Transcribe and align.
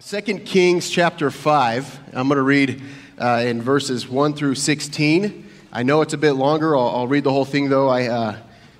Second 0.00 0.46
Kings 0.46 0.90
chapter 0.90 1.28
5. 1.28 2.00
I'm 2.12 2.28
going 2.28 2.36
to 2.36 2.42
read 2.42 2.80
uh, 3.18 3.42
in 3.44 3.60
verses 3.60 4.06
1 4.08 4.34
through 4.34 4.54
16. 4.54 5.50
I 5.72 5.82
know 5.82 6.02
it's 6.02 6.14
a 6.14 6.18
bit 6.18 6.34
longer. 6.34 6.76
I'll, 6.76 6.88
I'll 6.88 7.08
read 7.08 7.24
the 7.24 7.32
whole 7.32 7.44
thing, 7.44 7.68
though. 7.68 7.88
I, 7.88 8.06
uh, 8.06 8.36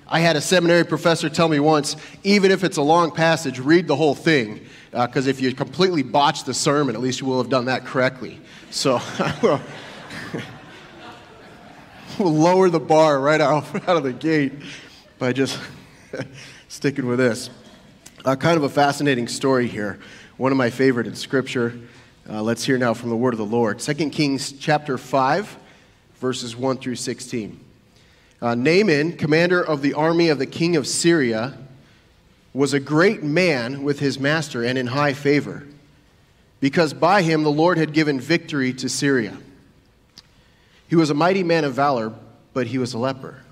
I 0.07 0.21
had 0.21 0.37
a 0.37 0.41
seminary 0.41 0.85
professor 0.85 1.27
tell 1.27 1.49
me 1.49 1.59
once 1.59 1.97
even 2.23 2.51
if 2.51 2.63
it's 2.63 2.77
a 2.77 2.81
long 2.81 3.11
passage, 3.11 3.59
read 3.59 3.85
the 3.85 3.97
whole 3.97 4.15
thing. 4.15 4.65
Because 4.91 5.27
uh, 5.27 5.29
if 5.29 5.41
you 5.41 5.53
completely 5.53 6.03
botch 6.03 6.45
the 6.45 6.53
sermon, 6.53 6.95
at 6.95 7.01
least 7.01 7.19
you 7.19 7.27
will 7.27 7.41
have 7.41 7.49
done 7.49 7.65
that 7.65 7.83
correctly. 7.83 8.39
So 8.71 9.01
we'll, 9.43 9.61
lower 12.31 12.69
the 12.69 12.79
bar 12.79 13.19
right 13.19 13.41
out, 13.41 13.65
out 13.89 13.97
of 13.97 14.03
the 14.03 14.13
gate 14.13 14.53
by 15.17 15.33
just 15.33 15.59
sticking 16.69 17.07
with 17.07 17.19
this. 17.19 17.49
Uh, 18.23 18.37
kind 18.37 18.55
of 18.55 18.63
a 18.63 18.69
fascinating 18.69 19.27
story 19.27 19.67
here 19.67 19.99
one 20.39 20.53
of 20.53 20.57
my 20.57 20.69
favorite 20.69 21.05
in 21.05 21.15
Scripture. 21.15 21.77
Uh, 22.29 22.41
let's 22.41 22.63
hear 22.63 22.77
now 22.77 22.93
from 22.93 23.09
the 23.09 23.15
word 23.17 23.33
of 23.33 23.37
the 23.37 23.45
Lord. 23.45 23.77
2 23.77 24.09
Kings 24.09 24.53
chapter 24.53 24.97
5, 24.97 25.57
verses 26.15 26.55
1 26.55 26.77
through 26.77 26.95
16. 26.95 27.59
Uh, 28.41 28.55
Naaman, 28.55 29.17
commander 29.17 29.61
of 29.61 29.81
the 29.81 29.93
army 29.95 30.29
of 30.29 30.39
the 30.39 30.45
king 30.45 30.77
of 30.77 30.87
Syria, 30.87 31.57
was 32.53 32.73
a 32.73 32.79
great 32.79 33.21
man 33.21 33.83
with 33.83 33.99
his 33.99 34.17
master 34.17 34.63
and 34.63 34.77
in 34.77 34.87
high 34.87 35.11
favor, 35.11 35.67
because 36.61 36.93
by 36.93 37.21
him 37.21 37.43
the 37.43 37.51
Lord 37.51 37.77
had 37.77 37.91
given 37.91 38.17
victory 38.17 38.71
to 38.75 38.87
Syria. 38.87 39.37
He 40.87 40.95
was 40.95 41.09
a 41.09 41.13
mighty 41.13 41.43
man 41.43 41.65
of 41.65 41.73
valor, 41.73 42.13
but 42.53 42.67
he 42.67 42.77
was 42.77 42.93
a 42.93 42.97
leper. 42.97 43.43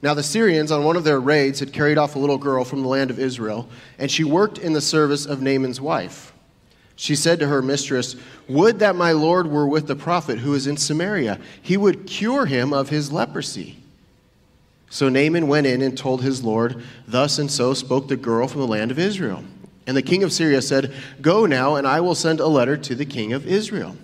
Now, 0.00 0.14
the 0.14 0.22
Syrians, 0.22 0.70
on 0.70 0.84
one 0.84 0.96
of 0.96 1.04
their 1.04 1.18
raids, 1.18 1.60
had 1.60 1.72
carried 1.72 1.98
off 1.98 2.14
a 2.14 2.18
little 2.18 2.38
girl 2.38 2.64
from 2.64 2.82
the 2.82 2.88
land 2.88 3.10
of 3.10 3.18
Israel, 3.18 3.68
and 3.98 4.10
she 4.10 4.22
worked 4.22 4.58
in 4.58 4.72
the 4.72 4.80
service 4.80 5.26
of 5.26 5.42
Naaman's 5.42 5.80
wife. 5.80 6.32
She 6.94 7.16
said 7.16 7.38
to 7.40 7.48
her 7.48 7.62
mistress, 7.62 8.16
Would 8.48 8.80
that 8.80 8.96
my 8.96 9.12
Lord 9.12 9.48
were 9.48 9.68
with 9.68 9.86
the 9.86 9.96
prophet 9.96 10.38
who 10.38 10.54
is 10.54 10.66
in 10.66 10.76
Samaria. 10.76 11.38
He 11.62 11.76
would 11.76 12.06
cure 12.06 12.46
him 12.46 12.72
of 12.72 12.88
his 12.88 13.12
leprosy. 13.12 13.78
So 14.90 15.08
Naaman 15.08 15.48
went 15.48 15.66
in 15.66 15.82
and 15.82 15.96
told 15.96 16.22
his 16.22 16.42
Lord, 16.42 16.82
Thus 17.06 17.38
and 17.38 17.50
so 17.50 17.74
spoke 17.74 18.08
the 18.08 18.16
girl 18.16 18.48
from 18.48 18.62
the 18.62 18.66
land 18.66 18.90
of 18.90 18.98
Israel. 18.98 19.44
And 19.86 19.96
the 19.96 20.02
king 20.02 20.22
of 20.22 20.32
Syria 20.32 20.60
said, 20.60 20.92
Go 21.20 21.46
now, 21.46 21.76
and 21.76 21.86
I 21.86 22.00
will 22.00 22.14
send 22.14 22.40
a 22.40 22.46
letter 22.46 22.76
to 22.76 22.94
the 22.94 23.06
king 23.06 23.32
of 23.32 23.46
Israel. 23.46 23.96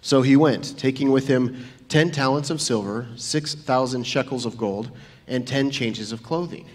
So 0.00 0.22
he 0.22 0.36
went, 0.36 0.78
taking 0.78 1.10
with 1.10 1.28
him 1.28 1.66
10 1.88 2.10
talents 2.10 2.50
of 2.50 2.60
silver, 2.60 3.06
6,000 3.16 4.04
shekels 4.04 4.44
of 4.44 4.58
gold, 4.58 4.90
and 5.26 5.46
10 5.46 5.70
changes 5.70 6.12
of 6.12 6.22
clothing. 6.22 6.66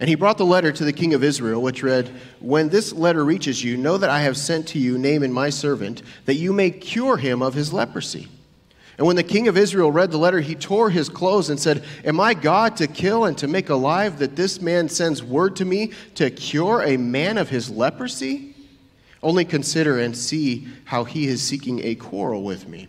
And 0.00 0.08
he 0.08 0.14
brought 0.14 0.38
the 0.38 0.46
letter 0.46 0.70
to 0.70 0.84
the 0.84 0.92
king 0.92 1.12
of 1.12 1.24
Israel, 1.24 1.60
which 1.60 1.82
read, 1.82 2.08
When 2.40 2.68
this 2.68 2.92
letter 2.92 3.24
reaches 3.24 3.64
you, 3.64 3.76
know 3.76 3.96
that 3.98 4.10
I 4.10 4.20
have 4.20 4.36
sent 4.36 4.68
to 4.68 4.78
you 4.78 4.96
Naaman 4.96 5.32
my 5.32 5.50
servant, 5.50 6.02
that 6.24 6.36
you 6.36 6.52
may 6.52 6.70
cure 6.70 7.16
him 7.16 7.42
of 7.42 7.54
his 7.54 7.72
leprosy. 7.72 8.28
And 8.96 9.06
when 9.06 9.16
the 9.16 9.22
king 9.24 9.48
of 9.48 9.56
Israel 9.56 9.90
read 9.90 10.10
the 10.10 10.18
letter, 10.18 10.40
he 10.40 10.54
tore 10.54 10.90
his 10.90 11.08
clothes 11.08 11.50
and 11.50 11.58
said, 11.58 11.84
Am 12.04 12.20
I 12.20 12.34
God 12.34 12.76
to 12.76 12.86
kill 12.86 13.24
and 13.24 13.38
to 13.38 13.48
make 13.48 13.70
alive 13.70 14.18
that 14.18 14.36
this 14.36 14.60
man 14.60 14.88
sends 14.88 15.22
word 15.22 15.56
to 15.56 15.64
me 15.64 15.92
to 16.16 16.30
cure 16.30 16.82
a 16.82 16.96
man 16.96 17.38
of 17.38 17.48
his 17.48 17.70
leprosy? 17.70 18.54
Only 19.22 19.44
consider 19.44 19.98
and 19.98 20.16
see 20.16 20.68
how 20.84 21.04
he 21.04 21.26
is 21.26 21.42
seeking 21.42 21.84
a 21.84 21.96
quarrel 21.96 22.42
with 22.42 22.68
me. 22.68 22.88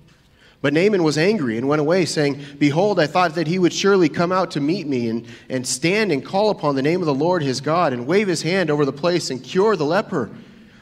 But 0.61 0.73
Naaman 0.73 1.03
was 1.03 1.17
angry 1.17 1.57
and 1.57 1.67
went 1.67 1.79
away, 1.79 2.05
saying, 2.05 2.39
Behold, 2.59 2.99
I 2.99 3.07
thought 3.07 3.33
that 3.33 3.47
he 3.47 3.57
would 3.57 3.73
surely 3.73 4.09
come 4.09 4.31
out 4.31 4.51
to 4.51 4.59
meet 4.59 4.85
me 4.85 5.09
and, 5.09 5.25
and 5.49 5.65
stand 5.65 6.11
and 6.11 6.23
call 6.23 6.51
upon 6.51 6.75
the 6.75 6.83
name 6.83 7.01
of 7.01 7.07
the 7.07 7.15
Lord 7.15 7.41
his 7.41 7.61
God 7.61 7.93
and 7.93 8.05
wave 8.05 8.27
his 8.27 8.43
hand 8.43 8.69
over 8.69 8.85
the 8.85 8.93
place 8.93 9.31
and 9.31 9.43
cure 9.43 9.75
the 9.75 9.85
leper. 9.85 10.29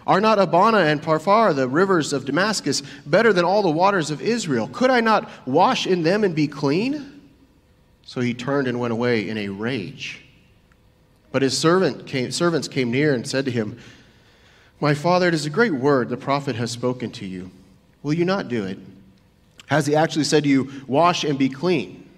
Are 0.06 0.20
not 0.20 0.38
Abana 0.38 0.80
and 0.80 1.02
Pharpar, 1.02 1.56
the 1.56 1.68
rivers 1.68 2.12
of 2.12 2.26
Damascus, 2.26 2.82
better 3.06 3.32
than 3.32 3.46
all 3.46 3.62
the 3.62 3.70
waters 3.70 4.12
of 4.12 4.22
Israel? 4.22 4.68
Could 4.68 4.90
I 4.90 5.00
not 5.00 5.30
wash 5.48 5.88
in 5.88 6.04
them 6.04 6.26
and 6.26 6.36
be 6.36 6.48
clean? 6.48 7.22
So 8.04 8.20
he 8.20 8.34
turned 8.34 8.68
and 8.68 8.80
went 8.80 8.92
away 8.92 9.30
in 9.30 9.38
a 9.38 9.50
rage. 9.50 10.26
But 11.32 11.42
his 11.42 11.58
servant 11.58 12.06
came, 12.08 12.32
servants 12.32 12.68
came 12.68 12.92
near 12.92 13.14
and 13.14 13.26
said 13.26 13.46
to 13.46 13.52
him, 13.52 13.78
My 14.82 14.94
father, 14.94 15.28
it 15.28 15.34
is 15.34 15.46
a 15.46 15.52
great 15.52 15.76
word 15.76 16.10
the 16.10 16.18
prophet 16.18 16.56
has 16.56 16.72
spoken 16.72 17.12
to 17.12 17.26
you. 17.26 17.52
Will 18.02 18.14
you 18.14 18.26
not 18.26 18.50
do 18.50 18.66
it? 18.66 18.80
Has 19.70 19.86
he 19.86 19.96
actually 19.96 20.24
said 20.24 20.44
to 20.44 20.50
you, 20.50 20.72
Wash 20.88 21.24
and 21.24 21.38
be 21.38 21.50
clean? 21.50 22.10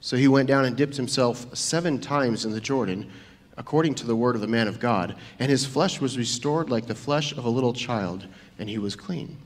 So 0.00 0.16
he 0.16 0.28
went 0.28 0.48
down 0.48 0.66
and 0.66 0.76
dipped 0.76 0.96
himself 0.96 1.46
seven 1.56 1.98
times 1.98 2.44
in 2.44 2.52
the 2.52 2.60
Jordan, 2.60 3.10
according 3.56 3.94
to 3.96 4.06
the 4.06 4.16
word 4.16 4.34
of 4.34 4.42
the 4.42 4.46
man 4.46 4.68
of 4.68 4.80
God, 4.80 5.16
and 5.38 5.50
his 5.50 5.64
flesh 5.64 6.00
was 6.00 6.18
restored 6.18 6.68
like 6.68 6.86
the 6.86 6.94
flesh 6.94 7.32
of 7.32 7.46
a 7.46 7.50
little 7.50 7.72
child, 7.72 8.26
and 8.58 8.68
he 8.68 8.76
was 8.76 8.96
clean. 8.96 9.38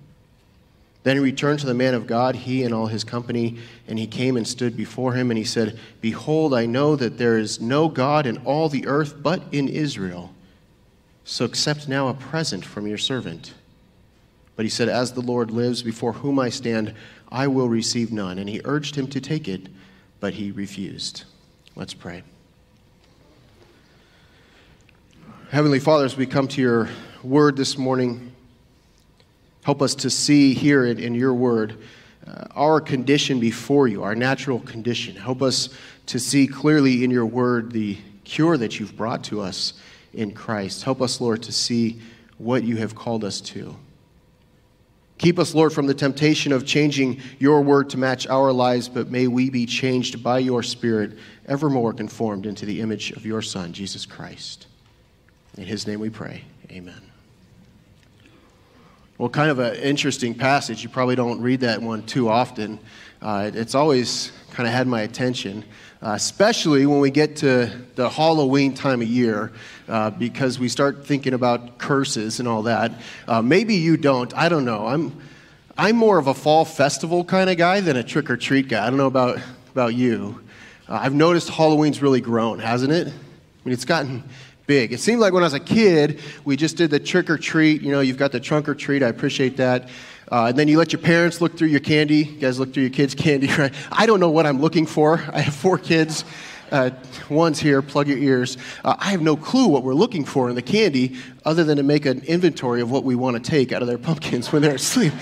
Then 1.05 1.17
he 1.17 1.23
returned 1.23 1.61
to 1.61 1.67
the 1.67 1.75
man 1.75 1.95
of 1.95 2.09
God, 2.09 2.35
he 2.35 2.65
and 2.65 2.75
all 2.75 2.89
his 2.89 3.05
company, 3.05 3.59
and 3.87 4.01
he 4.01 4.07
came 4.09 4.37
and 4.37 4.47
stood 4.47 4.77
before 4.77 5.13
him, 5.13 5.31
and 5.31 5.39
he 5.39 5.45
said, 5.45 5.79
Behold, 6.01 6.53
I 6.53 6.67
know 6.67 6.97
that 6.97 7.19
there 7.19 7.39
is 7.39 7.61
no 7.61 7.89
God 7.89 8.27
in 8.27 8.39
all 8.39 8.69
the 8.69 8.87
earth 8.89 9.15
but 9.23 9.43
in 9.53 9.69
Israel. 9.69 10.35
So 11.25 11.45
accept 11.45 11.87
now 11.87 12.09
a 12.09 12.15
present 12.15 12.65
from 12.65 12.87
your 12.89 12.99
servant. 12.99 13.55
But 14.59 14.65
he 14.65 14.71
said, 14.71 14.89
As 14.89 15.13
the 15.13 15.21
Lord 15.21 15.53
lives, 15.53 15.85
before 15.85 16.15
whom 16.15 16.41
I 16.41 16.49
stand, 16.49 16.93
I 17.31 17.47
will 17.47 17.69
receive 17.69 18.11
none. 18.11 18.41
And 18.41 18.49
he 18.49 18.61
urged 18.65 18.97
him 18.97 19.07
to 19.11 19.21
take 19.21 19.47
it, 19.47 19.69
but 20.19 20.35
he 20.35 20.51
refused. 20.51 21.23
Let's 21.77 21.95
pray. 21.95 22.25
Heavenly 25.53 25.79
Father, 25.79 26.05
as 26.05 26.17
we 26.17 26.27
come 26.27 26.49
to 26.49 26.61
your 26.61 26.89
word 27.23 27.57
this 27.57 27.79
morning, 27.79 28.33
help 29.63 29.81
us 29.81 29.95
to 29.95 30.11
see 30.11 30.55
here 30.55 30.85
in, 30.87 30.99
in 30.99 31.15
your 31.15 31.35
word 31.35 31.79
uh, 32.27 32.47
our 32.57 32.81
condition 32.81 33.39
before 33.39 33.87
you, 33.87 34.03
our 34.03 34.17
natural 34.17 34.59
condition. 34.59 35.15
Help 35.15 35.41
us 35.41 35.69
to 36.07 36.19
see 36.19 36.49
clearly 36.49 37.05
in 37.05 37.13
your 37.13 37.27
word 37.27 37.71
the 37.71 37.97
cure 38.25 38.57
that 38.57 38.81
you've 38.81 38.97
brought 38.97 39.23
to 39.23 39.41
us 39.41 39.75
in 40.13 40.33
Christ. 40.33 40.83
Help 40.83 41.01
us, 41.01 41.21
Lord, 41.21 41.45
to 41.45 41.53
see 41.53 42.01
what 42.39 42.65
you 42.65 42.79
have 42.79 42.97
called 42.97 43.23
us 43.23 43.41
to. 43.43 43.77
Keep 45.19 45.41
us, 45.41 45.53
Lord, 45.53 45.73
from 45.73 45.87
the 45.87 45.95
temptation 45.95 46.53
of 46.53 46.65
changing 46.65 47.21
your 47.41 47.61
word 47.61 47.91
to 47.91 47.99
match 47.99 48.29
our 48.29 48.53
lives, 48.53 48.89
but 48.89 49.11
may 49.11 49.27
we 49.27 49.51
be 49.51 49.67
changed 49.67 50.23
by 50.23 50.39
your 50.39 50.63
Spirit, 50.63 51.19
evermore 51.47 51.93
conformed 51.93 52.47
into 52.47 52.65
the 52.65 52.81
image 52.81 53.11
of 53.11 53.27
your 53.27 53.43
Son, 53.43 53.73
Jesus 53.73 54.07
Christ. 54.07 54.69
In 55.57 55.65
his 55.65 55.89
name 55.89 55.99
we 55.99 56.09
pray. 56.09 56.45
Amen. 56.71 57.03
Well, 59.19 59.29
kind 59.29 59.51
of 59.51 59.59
an 59.59 59.75
interesting 59.75 60.33
passage. 60.33 60.85
You 60.85 60.89
probably 60.89 61.17
don't 61.17 61.41
read 61.41 61.61
that 61.61 61.83
one 61.83 62.07
too 62.07 62.29
often. 62.29 62.79
Uh, 63.21 63.51
it's 63.53 63.75
always 63.75 64.31
kind 64.53 64.69
of 64.69 64.73
had 64.73 64.87
my 64.87 65.01
attention 65.01 65.65
uh, 66.03 66.11
especially 66.11 66.87
when 66.87 67.01
we 67.01 67.11
get 67.11 67.37
to 67.37 67.71
the 67.97 68.09
Halloween 68.09 68.75
time 68.75 69.03
of 69.03 69.09
year, 69.09 69.53
uh, 69.89 70.11
because 70.11 70.59
we 70.59 70.69
start 70.69 71.07
thinking 71.07 71.35
about 71.35 71.79
curses 71.79 72.39
and 72.39 72.49
all 72.49 72.63
that. 72.63 72.93
Uh, 73.27 73.43
maybe 73.43 73.75
you 73.75 73.97
don't. 73.97 74.33
I 74.37 74.49
don't 74.49 74.65
know. 74.65 74.87
I'm, 74.87 75.19
I'm 75.77 75.97
more 75.97 76.19
of 76.19 76.27
a 76.27 76.35
fall 76.35 76.65
festival 76.65 77.25
kind 77.25 77.51
of 77.51 77.57
guy 77.57 77.81
than 77.81 77.97
a 77.97 78.03
trick 78.03 78.31
or 78.31 78.37
treat 78.37 78.69
guy. 78.69 78.87
I 78.87 78.91
don't 78.91 78.99
know 78.99 79.07
about, 79.07 79.41
about 79.73 79.95
you. 79.95 80.41
Uh, 80.89 80.99
I've 81.03 81.15
noticed 81.15 81.49
Halloween's 81.49 82.01
really 82.01 82.21
grown, 82.21 82.61
hasn't 82.61 82.93
it? 82.93 83.09
I 83.09 83.11
mean, 83.65 83.73
it's 83.73 83.85
gotten 83.85 84.23
big. 84.69 84.93
It 84.93 85.01
seemed 85.01 85.21
like 85.21 85.33
when 85.33 85.43
I 85.43 85.47
was 85.47 85.55
a 85.55 85.61
kid, 85.61 86.21
we 86.45 86.55
just 86.55 86.77
did 86.77 86.91
the 86.91 87.01
trick 87.01 87.31
or 87.31 87.39
treat. 87.39 87.81
You 87.81 87.91
know, 87.91 88.01
you've 88.01 88.19
got 88.19 88.33
the 88.33 88.39
trunk 88.39 88.69
or 88.69 88.75
treat. 88.75 89.03
I 89.03 89.09
appreciate 89.09 89.57
that. 89.57 89.89
Uh, 90.31 90.49
and 90.51 90.59
then 90.59 90.69
you 90.69 90.77
let 90.77 90.93
your 90.93 91.01
parents 91.01 91.41
look 91.41 91.57
through 91.57 91.69
your 91.69 91.81
candy. 91.81 92.19
You 92.19 92.39
guys 92.39 92.61
look 92.61 92.75
through 92.75 92.83
your 92.83 92.93
kids' 92.93 93.15
candy, 93.15 93.47
right? 93.59 93.73
I 93.91 94.05
don't 94.05 94.21
know 94.21 94.29
what 94.29 94.45
I'm 94.45 94.61
looking 94.61 94.85
for. 94.85 95.25
I 95.33 95.41
have 95.41 95.55
four 95.55 95.79
kids. 95.79 96.23
Uh, 96.71 96.91
one's 97.31 97.59
here, 97.59 97.81
plug 97.81 98.09
your 98.09 98.19
ears. 98.19 98.59
Uh, 98.85 98.95
I 98.99 99.07
have 99.07 99.23
no 99.23 99.37
clue 99.37 99.69
what 99.69 99.85
we're 99.85 99.95
looking 99.95 100.27
for 100.27 100.51
in 100.51 100.55
the 100.55 100.61
candy 100.61 101.17
other 101.47 101.65
than 101.65 101.79
to 101.79 101.83
make 101.83 102.05
an 102.05 102.21
inventory 102.27 102.83
of 102.83 102.91
what 102.91 103.05
we 103.05 103.15
want 103.15 103.43
to 103.43 103.51
take 103.51 103.73
out 103.73 103.81
of 103.81 103.89
their 103.89 103.97
pumpkins 103.97 104.53
when 104.53 104.61
they're 104.61 104.75
asleep. 104.75 105.15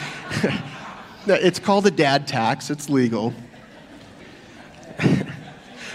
it's 1.29 1.61
called 1.61 1.85
the 1.85 1.93
dad 1.93 2.27
tax, 2.27 2.69
it's 2.69 2.91
legal. 2.91 3.33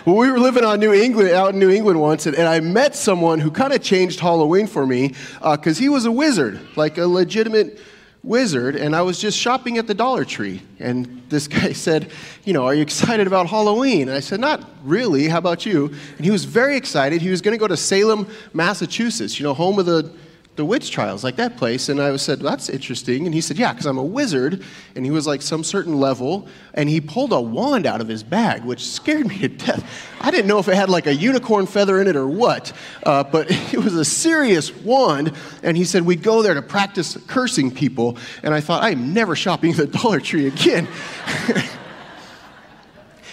Well, 0.05 0.15
we 0.15 0.31
were 0.31 0.39
living 0.39 0.63
on 0.63 0.79
New 0.79 0.93
England, 0.93 1.29
out 1.29 1.53
in 1.53 1.59
New 1.59 1.69
England 1.69 1.99
once, 1.99 2.25
and, 2.25 2.35
and 2.35 2.47
I 2.47 2.59
met 2.59 2.95
someone 2.95 3.39
who 3.39 3.51
kind 3.51 3.71
of 3.73 3.81
changed 3.83 4.19
Halloween 4.19 4.65
for 4.65 4.87
me 4.87 5.09
because 5.39 5.77
uh, 5.77 5.81
he 5.81 5.89
was 5.89 6.05
a 6.05 6.11
wizard, 6.11 6.59
like 6.75 6.97
a 6.97 7.05
legitimate 7.05 7.79
wizard, 8.23 8.75
and 8.75 8.95
I 8.95 9.01
was 9.01 9.19
just 9.19 9.37
shopping 9.37 9.77
at 9.77 9.87
the 9.87 9.93
Dollar 9.93 10.25
Tree. 10.25 10.61
And 10.79 11.21
this 11.29 11.47
guy 11.47 11.73
said, 11.73 12.11
You 12.43 12.53
know, 12.53 12.65
are 12.65 12.73
you 12.73 12.81
excited 12.81 13.27
about 13.27 13.47
Halloween? 13.47 14.09
And 14.09 14.17
I 14.17 14.21
said, 14.21 14.39
Not 14.39 14.67
really. 14.83 15.27
How 15.27 15.37
about 15.37 15.65
you? 15.65 15.87
And 16.17 16.25
he 16.25 16.31
was 16.31 16.45
very 16.45 16.77
excited. 16.77 17.21
He 17.21 17.29
was 17.29 17.41
going 17.41 17.53
to 17.53 17.59
go 17.59 17.67
to 17.67 17.77
Salem, 17.77 18.27
Massachusetts, 18.53 19.39
you 19.39 19.43
know, 19.43 19.53
home 19.53 19.79
of 19.79 19.85
the 19.85 20.11
the 20.57 20.65
witch 20.65 20.91
trials, 20.91 21.23
like 21.23 21.37
that 21.37 21.55
place. 21.55 21.87
And 21.87 22.01
I 22.01 22.13
said, 22.17 22.39
that's 22.39 22.67
interesting. 22.67 23.25
And 23.25 23.33
he 23.33 23.39
said, 23.39 23.57
yeah, 23.57 23.71
because 23.71 23.85
I'm 23.85 23.97
a 23.97 24.03
wizard. 24.03 24.63
And 24.95 25.05
he 25.05 25.11
was 25.11 25.25
like 25.25 25.41
some 25.41 25.63
certain 25.63 25.97
level. 25.97 26.47
And 26.73 26.89
he 26.89 26.99
pulled 26.99 27.31
a 27.31 27.39
wand 27.39 27.85
out 27.85 28.01
of 28.01 28.09
his 28.09 28.21
bag, 28.21 28.65
which 28.65 28.85
scared 28.85 29.27
me 29.29 29.39
to 29.39 29.47
death. 29.47 29.83
I 30.19 30.29
didn't 30.29 30.47
know 30.47 30.59
if 30.59 30.67
it 30.67 30.75
had 30.75 30.89
like 30.89 31.07
a 31.07 31.15
unicorn 31.15 31.67
feather 31.67 32.01
in 32.01 32.07
it 32.07 32.17
or 32.17 32.27
what, 32.27 32.73
uh, 33.03 33.23
but 33.23 33.47
it 33.73 33.77
was 33.77 33.95
a 33.95 34.03
serious 34.03 34.75
wand. 34.75 35.33
And 35.63 35.77
he 35.77 35.85
said, 35.85 36.03
we'd 36.03 36.23
go 36.23 36.41
there 36.41 36.53
to 36.53 36.61
practice 36.61 37.17
cursing 37.27 37.71
people. 37.71 38.17
And 38.43 38.53
I 38.53 38.59
thought, 38.59 38.83
I'm 38.83 39.13
never 39.13 39.37
shopping 39.37 39.71
at 39.71 39.77
the 39.77 39.87
Dollar 39.99 40.19
Tree 40.19 40.47
again. 40.47 40.85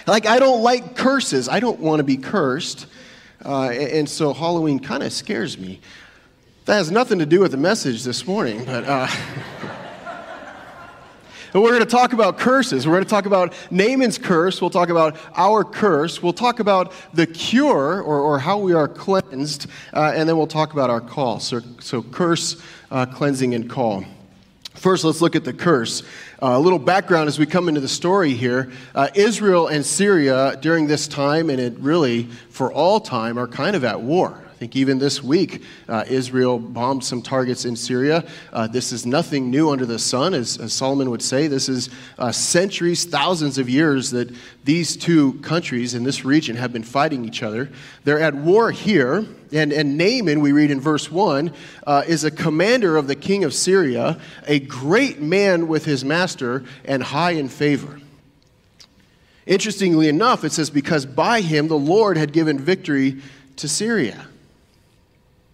like, 0.06 0.24
I 0.24 0.38
don't 0.38 0.62
like 0.62 0.96
curses. 0.96 1.48
I 1.48 1.58
don't 1.58 1.80
want 1.80 1.98
to 1.98 2.04
be 2.04 2.16
cursed. 2.16 2.86
Uh, 3.44 3.70
and 3.70 4.08
so 4.08 4.32
Halloween 4.32 4.78
kind 4.78 5.02
of 5.02 5.12
scares 5.12 5.58
me. 5.58 5.80
That 6.68 6.74
has 6.74 6.90
nothing 6.90 7.18
to 7.20 7.24
do 7.24 7.40
with 7.40 7.52
the 7.52 7.56
message 7.56 8.04
this 8.04 8.26
morning, 8.26 8.62
but. 8.66 8.84
Uh, 8.84 9.08
we're 11.54 11.70
going 11.70 11.80
to 11.80 11.86
talk 11.86 12.12
about 12.12 12.36
curses. 12.36 12.86
We're 12.86 12.92
going 12.92 13.04
to 13.04 13.08
talk 13.08 13.24
about 13.24 13.54
Naaman's 13.70 14.18
curse. 14.18 14.60
We'll 14.60 14.68
talk 14.68 14.90
about 14.90 15.16
our 15.34 15.64
curse. 15.64 16.22
We'll 16.22 16.34
talk 16.34 16.60
about 16.60 16.92
the 17.14 17.26
cure 17.26 18.02
or, 18.02 18.20
or 18.20 18.38
how 18.38 18.58
we 18.58 18.74
are 18.74 18.86
cleansed. 18.86 19.66
Uh, 19.94 20.12
and 20.14 20.28
then 20.28 20.36
we'll 20.36 20.46
talk 20.46 20.74
about 20.74 20.90
our 20.90 21.00
call. 21.00 21.40
So, 21.40 21.62
so 21.80 22.02
curse, 22.02 22.62
uh, 22.90 23.06
cleansing, 23.06 23.54
and 23.54 23.70
call. 23.70 24.04
First, 24.74 25.04
let's 25.04 25.22
look 25.22 25.36
at 25.36 25.44
the 25.44 25.54
curse. 25.54 26.02
Uh, 26.42 26.48
a 26.52 26.60
little 26.60 26.78
background 26.78 27.28
as 27.28 27.38
we 27.38 27.46
come 27.46 27.70
into 27.70 27.80
the 27.80 27.88
story 27.88 28.34
here. 28.34 28.70
Uh, 28.94 29.08
Israel 29.14 29.68
and 29.68 29.86
Syria 29.86 30.58
during 30.60 30.86
this 30.86 31.08
time, 31.08 31.48
and 31.48 31.60
it 31.60 31.78
really 31.78 32.24
for 32.50 32.70
all 32.70 33.00
time, 33.00 33.38
are 33.38 33.48
kind 33.48 33.74
of 33.74 33.84
at 33.84 34.02
war. 34.02 34.44
Think 34.58 34.74
even 34.74 34.98
this 34.98 35.22
week, 35.22 35.62
uh, 35.88 36.02
Israel 36.08 36.58
bombed 36.58 37.04
some 37.04 37.22
targets 37.22 37.64
in 37.64 37.76
Syria. 37.76 38.28
Uh, 38.52 38.66
this 38.66 38.90
is 38.90 39.06
nothing 39.06 39.52
new 39.52 39.70
under 39.70 39.86
the 39.86 40.00
sun, 40.00 40.34
as, 40.34 40.58
as 40.58 40.72
Solomon 40.72 41.10
would 41.10 41.22
say. 41.22 41.46
This 41.46 41.68
is 41.68 41.90
uh, 42.18 42.32
centuries, 42.32 43.04
thousands 43.04 43.58
of 43.58 43.70
years 43.70 44.10
that 44.10 44.34
these 44.64 44.96
two 44.96 45.34
countries 45.42 45.94
in 45.94 46.02
this 46.02 46.24
region 46.24 46.56
have 46.56 46.72
been 46.72 46.82
fighting 46.82 47.24
each 47.24 47.44
other. 47.44 47.70
They're 48.02 48.18
at 48.18 48.34
war 48.34 48.72
here, 48.72 49.24
and, 49.52 49.72
and 49.72 49.96
Naaman, 49.96 50.40
we 50.40 50.50
read 50.50 50.72
in 50.72 50.80
verse 50.80 51.08
1, 51.08 51.54
uh, 51.86 52.02
is 52.08 52.24
a 52.24 52.30
commander 52.32 52.96
of 52.96 53.06
the 53.06 53.14
king 53.14 53.44
of 53.44 53.54
Syria, 53.54 54.18
a 54.48 54.58
great 54.58 55.20
man 55.20 55.68
with 55.68 55.84
his 55.84 56.04
master, 56.04 56.64
and 56.84 57.00
high 57.00 57.30
in 57.30 57.48
favor. 57.48 58.00
Interestingly 59.46 60.08
enough, 60.08 60.42
it 60.42 60.50
says, 60.50 60.68
because 60.68 61.06
by 61.06 61.42
him 61.42 61.68
the 61.68 61.78
Lord 61.78 62.16
had 62.16 62.32
given 62.32 62.58
victory 62.58 63.22
to 63.54 63.68
Syria. 63.68 64.26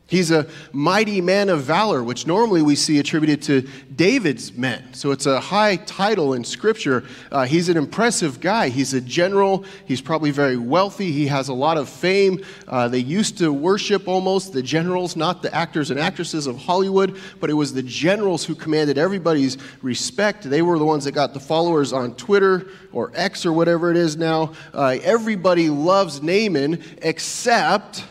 He's 0.06 0.30
a 0.30 0.46
mighty 0.70 1.22
man 1.22 1.48
of 1.48 1.62
valor, 1.62 2.04
which 2.04 2.26
normally 2.26 2.60
we 2.60 2.76
see 2.76 2.98
attributed 2.98 3.40
to 3.44 3.66
David's 3.96 4.52
men. 4.52 4.92
So 4.92 5.12
it's 5.12 5.24
a 5.24 5.40
high 5.40 5.76
title 5.76 6.34
in 6.34 6.44
Scripture. 6.44 7.04
Uh, 7.32 7.46
he's 7.46 7.70
an 7.70 7.78
impressive 7.78 8.38
guy. 8.38 8.68
He's 8.68 8.92
a 8.92 9.00
general. 9.00 9.64
He's 9.86 10.02
probably 10.02 10.30
very 10.30 10.58
wealthy. 10.58 11.10
He 11.10 11.26
has 11.28 11.48
a 11.48 11.54
lot 11.54 11.78
of 11.78 11.88
fame. 11.88 12.44
Uh, 12.68 12.86
they 12.86 12.98
used 12.98 13.38
to 13.38 13.50
worship 13.50 14.06
almost 14.06 14.52
the 14.52 14.62
generals, 14.62 15.16
not 15.16 15.40
the 15.40 15.52
actors 15.54 15.90
and 15.90 15.98
actresses 15.98 16.46
of 16.46 16.58
Hollywood, 16.58 17.18
but 17.40 17.48
it 17.48 17.54
was 17.54 17.72
the 17.72 17.82
generals 17.82 18.44
who 18.44 18.54
commanded 18.54 18.98
everybody's 18.98 19.56
respect. 19.80 20.42
They 20.42 20.60
were 20.60 20.78
the 20.78 20.84
ones 20.84 21.04
that 21.04 21.12
got 21.12 21.32
the 21.32 21.40
followers 21.40 21.94
on 21.94 22.14
Twitter 22.16 22.68
or 22.92 23.10
X 23.14 23.46
or 23.46 23.54
whatever 23.54 23.90
it 23.90 23.96
is 23.96 24.18
now. 24.18 24.52
Uh, 24.74 24.98
everybody 25.02 25.70
loves 25.70 26.22
Naaman 26.22 26.82
except 27.00 28.04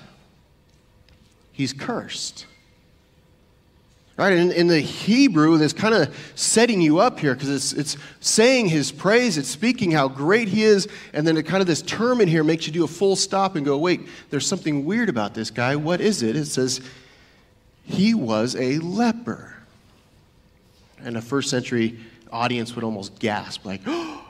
he's 1.63 1.71
cursed. 1.71 2.45
Right? 4.17 4.33
In, 4.33 4.51
in 4.51 4.67
the 4.67 4.81
Hebrew, 4.81 5.57
that's 5.57 5.71
kind 5.71 5.95
of 5.95 6.15
setting 6.35 6.81
you 6.81 6.99
up 6.99 7.19
here 7.19 7.33
because 7.33 7.49
it's, 7.49 7.73
it's 7.73 7.97
saying 8.19 8.67
his 8.67 8.91
praise, 8.91 9.37
it's 9.37 9.47
speaking 9.47 9.91
how 9.91 10.09
great 10.09 10.49
he 10.49 10.63
is, 10.63 10.89
and 11.13 11.25
then 11.25 11.37
it 11.37 11.43
kind 11.43 11.61
of 11.61 11.67
this 11.67 11.81
term 11.81 12.19
in 12.19 12.27
here 12.27 12.43
makes 12.43 12.67
you 12.67 12.73
do 12.73 12.83
a 12.83 12.87
full 12.87 13.15
stop 13.15 13.55
and 13.55 13.65
go, 13.65 13.77
wait, 13.77 14.01
there's 14.29 14.45
something 14.45 14.83
weird 14.83 15.07
about 15.07 15.33
this 15.33 15.49
guy. 15.49 15.75
What 15.77 16.01
is 16.01 16.21
it? 16.21 16.35
It 16.35 16.45
says, 16.45 16.81
he 17.85 18.13
was 18.13 18.55
a 18.57 18.77
leper. 18.79 19.55
And 20.99 21.15
a 21.17 21.21
first 21.21 21.49
century 21.49 21.97
audience 22.29 22.75
would 22.75 22.83
almost 22.83 23.17
gasp, 23.19 23.65
like, 23.65 23.81
oh, 23.87 24.21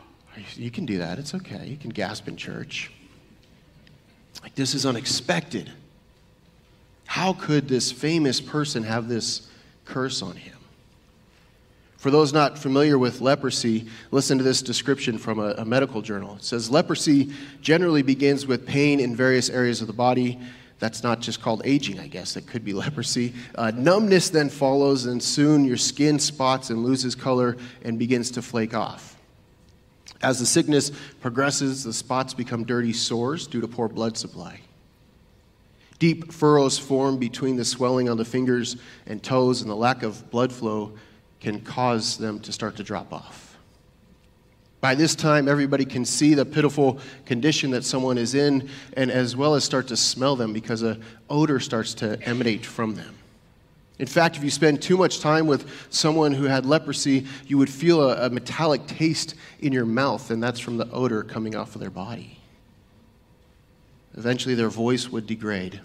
you 0.56 0.70
can 0.70 0.86
do 0.86 1.00
that. 1.00 1.18
It's 1.18 1.34
okay. 1.34 1.66
You 1.66 1.78
can 1.78 1.90
gasp 1.90 2.28
in 2.28 2.38
church. 2.38 2.92
Like, 4.44 4.56
this 4.56 4.76
is 4.76 4.86
unexpected. 4.86 5.72
How 7.14 7.34
could 7.34 7.68
this 7.68 7.92
famous 7.92 8.42
person 8.42 8.82
have 8.82 9.08
this 9.08 9.48
curse 9.86 10.24
on 10.24 10.36
him? 10.36 10.58
For 11.98 12.10
those 12.10 12.34
not 12.34 12.58
familiar 12.58 12.98
with 12.98 13.22
leprosy, 13.22 13.86
listen 14.10 14.40
to 14.40 14.44
this 14.44 14.64
description 14.64 15.20
from 15.20 15.38
a, 15.38 15.54
a, 15.60 15.64
medical 15.64 16.02
journal. 16.02 16.38
It 16.38 16.44
says 16.44 16.72
leprosy 16.72 17.32
generally 17.62 18.02
begins 18.02 18.48
with 18.48 18.66
pain 18.66 19.00
in 19.00 19.16
various 19.16 19.52
areas 19.52 19.80
of 19.80 19.86
the 19.86 19.94
body. 19.94 20.40
That's 20.80 21.04
not 21.04 21.20
just 21.20 21.40
called 21.40 21.62
aging, 21.66 22.00
I 22.00 22.08
guess. 22.08 22.36
It 22.36 22.48
could 22.48 22.66
be 22.66 22.74
leprosy. 22.84 23.36
Uh, 23.54 23.70
numbness 23.76 24.32
then 24.32 24.50
follows, 24.50 25.06
and 25.06 25.22
soon 25.22 25.66
your 25.66 25.78
skin 25.78 26.18
spots 26.18 26.72
and 26.72 26.84
loses 26.84 27.14
color 27.14 27.58
and 27.84 28.00
begins 28.00 28.32
to 28.32 28.42
flake 28.42 28.74
off. 28.74 29.16
As 30.24 30.40
the 30.40 30.48
sickness 30.48 30.92
progresses, 31.22 31.84
the 31.84 31.94
spots 31.94 32.34
become 32.34 32.64
dirty 32.64 32.92
sores 32.92 33.46
due 33.46 33.62
to 33.62 33.68
poor 33.68 33.88
blood 33.88 34.18
supply. 34.18 34.62
Deep 36.04 36.34
furrows 36.34 36.78
form 36.78 37.16
between 37.16 37.56
the 37.56 37.64
swelling 37.64 38.10
on 38.10 38.18
the 38.18 38.26
fingers 38.26 38.76
and 39.08 39.24
toes, 39.24 39.62
and 39.62 39.72
the 39.72 39.76
lack 39.76 40.04
of 40.04 40.30
blood 40.32 40.52
flow 40.52 40.92
can 41.40 41.62
cause 41.62 42.18
them 42.18 42.42
to 42.42 42.52
start 42.52 42.76
to 42.76 42.84
drop 42.84 43.14
off. 43.14 43.58
By 44.82 44.96
this 44.96 45.16
time, 45.16 45.48
everybody 45.48 45.86
can 45.86 46.04
see 46.04 46.34
the 46.34 46.44
pitiful 46.44 47.00
condition 47.26 47.72
that 47.72 47.86
someone 47.86 48.18
is 48.18 48.36
in, 48.36 48.68
and 48.98 49.10
as 49.10 49.38
well 49.38 49.56
as 49.56 49.64
start 49.64 49.88
to 49.88 49.96
smell 49.96 50.36
them 50.36 50.52
because 50.52 50.84
a 50.84 51.00
odor 51.30 51.62
starts 51.62 51.94
to 51.94 52.22
emanate 52.24 52.66
from 52.66 52.96
them. 52.96 53.16
In 53.98 54.08
fact, 54.08 54.36
if 54.36 54.44
you 54.44 54.50
spend 54.50 54.82
too 54.82 54.98
much 54.98 55.22
time 55.22 55.48
with 55.48 55.66
someone 55.90 56.34
who 56.34 56.44
had 56.44 56.66
leprosy, 56.66 57.28
you 57.48 57.58
would 57.58 57.70
feel 57.70 58.02
a, 58.02 58.26
a 58.26 58.30
metallic 58.30 58.88
taste 58.88 59.36
in 59.62 59.72
your 59.72 59.86
mouth, 59.86 60.32
and 60.32 60.44
that's 60.44 60.60
from 60.60 60.76
the 60.76 60.92
odor 60.92 61.24
coming 61.24 61.56
off 61.56 61.76
of 61.76 61.80
their 61.80 61.90
body. 61.90 62.40
Eventually, 64.18 64.54
their 64.54 64.70
voice 64.70 65.08
would 65.08 65.26
degrade 65.26 65.80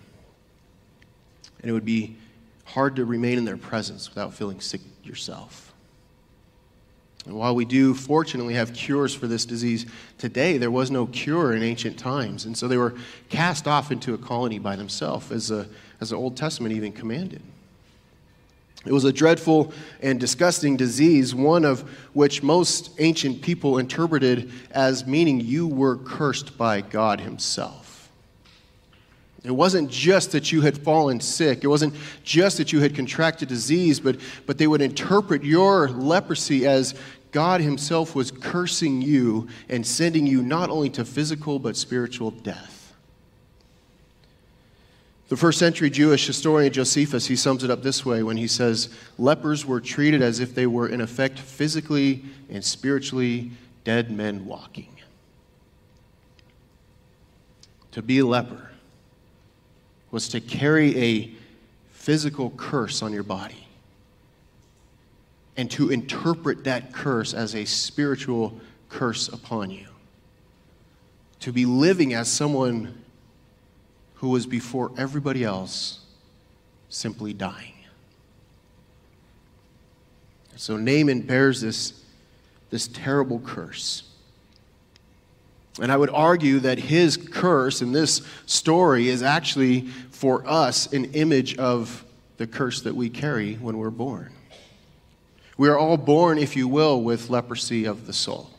and 1.61 1.71
it 1.71 1.73
would 1.73 1.85
be 1.85 2.17
hard 2.65 2.97
to 2.97 3.05
remain 3.05 3.39
in 3.39 3.45
their 3.45 3.57
presence 3.57 4.09
without 4.09 4.35
feeling 4.35 4.61
sick 4.61 4.81
yourself. 5.03 5.73
And 7.27 7.37
while 7.37 7.55
we 7.55 7.65
do 7.65 7.95
fortunately 7.95 8.55
have 8.55 8.73
cures 8.73 9.15
for 9.15 9.27
this 9.27 9.45
disease 9.45 9.87
today, 10.17 10.57
there 10.57 10.71
was 10.71 10.91
no 10.91 11.07
cure 11.07 11.55
in 11.55 11.63
ancient 11.63 11.99
times. 11.99 12.47
And 12.47 12.57
so 12.57 12.69
they 12.69 12.79
were 12.79 12.95
cast 13.29 13.69
off 13.69 13.93
into 13.93 14.15
a 14.15 14.19
colony 14.19 14.59
by 14.59 14.77
themselves, 14.77 15.31
as, 15.31 15.51
a, 15.51 15.69
as 16.01 16.11
the 16.11 16.17
Old 16.17 16.37
Testament 16.37 16.75
even 16.75 16.93
commanded. 16.93 17.43
It 18.87 18.93
was 18.93 19.05
a 19.05 19.13
dreadful 19.13 19.73
and 20.01 20.19
disgusting 20.19 20.77
disease, 20.77 21.35
one 21.35 21.65
of 21.65 21.81
which 22.15 22.43
most 22.43 22.93
ancient 22.99 23.43
people 23.43 23.77
interpreted 23.79 24.51
as 24.71 25.07
meaning 25.07 25.41
you 25.41 25.67
were 25.67 25.97
cursed 25.97 26.57
by 26.57 26.81
God 26.81 27.21
Himself. 27.21 27.88
It 29.45 29.53
wasn't 29.53 29.91
just 29.91 30.33
that 30.33 30.51
you 30.51 30.63
had 30.63 30.79
fallen 30.79 31.21
sick. 31.21 31.63
It 31.63 31.69
wasn't 31.69 31.95
just 32.25 32.57
that 32.57 32.73
you 32.73 32.81
had 32.81 32.95
contracted 32.95 33.49
disease, 33.49 34.01
but, 34.01 34.17
but 34.47 34.59
they 34.59 34.67
would 34.67 34.83
interpret 34.83 35.45
your 35.45 35.89
leprosy 35.89 36.67
as 36.67 36.95
God 37.31 37.61
Himself 37.61 38.15
was 38.15 38.31
cursing 38.31 39.01
you 39.01 39.49
and 39.69 39.87
sending 39.87 40.27
you 40.27 40.43
not 40.43 40.71
only 40.71 40.91
to 40.91 41.05
physical 41.05 41.59
but 41.59 41.77
spiritual 41.77 42.33
death. 42.33 42.95
The 45.29 45.37
first 45.37 45.59
century 45.59 45.91
Jewish 45.91 46.27
historian 46.27 46.73
Josephus, 46.73 47.27
he 47.27 47.37
sums 47.37 47.63
it 47.63 47.71
up 47.71 47.83
this 47.83 48.05
way 48.05 48.23
when 48.23 48.39
he 48.39 48.49
says, 48.49 48.89
Lepers 49.19 49.65
were 49.65 49.81
treated 49.81 50.23
as 50.23 50.41
if 50.41 50.55
they 50.55 50.67
were, 50.67 50.89
in 50.89 51.03
effect, 51.03 51.39
physically 51.39 52.25
and 52.51 52.65
spiritually 52.65 53.51
dead 53.85 54.11
men 54.11 54.47
walking. 54.47 54.89
To 57.93 58.03
be 58.03 58.21
a 58.21 58.27
leper 58.27 58.68
was 60.11 60.29
to 60.29 60.41
carry 60.41 60.97
a 60.99 61.31
physical 61.91 62.51
curse 62.51 63.03
on 63.03 63.13
your 63.13 63.23
body 63.23 63.67
and 65.57 65.71
to 65.73 65.91
interpret 65.91 66.65
that 66.65 66.93
curse 66.93 67.35
as 67.35 67.55
a 67.55 67.65
spiritual 67.65 68.59
curse 68.89 69.29
upon 69.29 69.71
you. 69.71 69.87
To 71.41 71.53
be 71.53 71.67
living 71.67 72.15
as 72.15 72.31
someone 72.31 73.03
who 74.15 74.31
was 74.31 74.47
before 74.47 74.93
everybody 74.97 75.45
else 75.45 76.01
simply 76.89 77.33
dying. 77.33 77.75
So 80.57 80.77
Naaman 80.77 81.21
bears 81.23 81.61
this, 81.61 82.05
this 82.71 82.89
terrible 82.89 83.39
curse. 83.39 84.08
And 85.81 85.93
I 85.93 85.97
would 85.97 86.11
argue 86.11 86.59
that 86.61 86.79
his 86.79 87.17
curse 87.17 87.83
in 87.83 87.93
this 87.93 88.23
story 88.47 89.09
is 89.09 89.23
actually 89.23 89.83
for 90.11 90.47
us 90.47 90.93
an 90.93 91.07
image 91.15 91.57
of 91.57 92.05
the 92.37 92.47
curse 92.47 92.83
that 92.83 92.95
we 92.95 93.09
carry 93.11 93.55
when 93.55 93.79
we're 93.79 93.91
born. 93.91 94.33
We 95.57 95.69
are 95.69 95.79
all 95.79 95.97
born, 95.97 96.39
if 96.39 96.57
you 96.57 96.69
will, 96.69 97.03
with 97.03 97.31
leprosy 97.31 97.85
of 97.85 98.07
the 98.07 98.13
soul. 98.13 98.51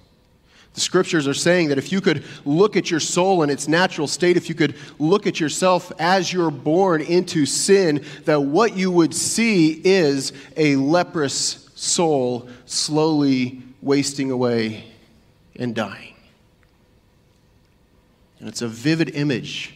The 0.74 0.82
scriptures 0.82 1.28
are 1.28 1.34
saying 1.34 1.70
that 1.70 1.78
if 1.78 1.92
you 1.92 2.00
could 2.00 2.24
look 2.46 2.78
at 2.78 2.92
your 2.92 3.00
soul 3.00 3.42
in 3.42 3.50
its 3.50 3.68
natural 3.68 4.08
state, 4.08 4.38
if 4.38 4.50
you 4.50 4.56
could 4.56 4.76
look 5.00 5.26
at 5.26 5.40
yourself 5.40 5.92
as 5.98 6.32
you're 6.32 6.52
born 6.52 7.02
into 7.02 7.46
sin, 7.46 8.06
that 8.26 8.42
what 8.42 8.78
you 8.78 8.92
would 8.92 9.14
see 9.14 9.82
is 9.84 10.32
a 10.56 10.76
leprous 10.76 11.70
soul 11.76 12.50
slowly 12.66 13.62
wasting 13.82 14.32
away 14.32 14.84
and 15.56 15.74
dying. 15.74 16.14
And 18.40 18.48
it's 18.48 18.62
a 18.62 18.68
vivid 18.68 19.16
image 19.16 19.76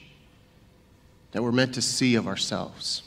that 1.32 1.43
we're 1.43 1.51
meant 1.51 1.74
to 1.75 1.82
see 1.82 2.15
of 2.15 2.27
ourselves. 2.27 3.03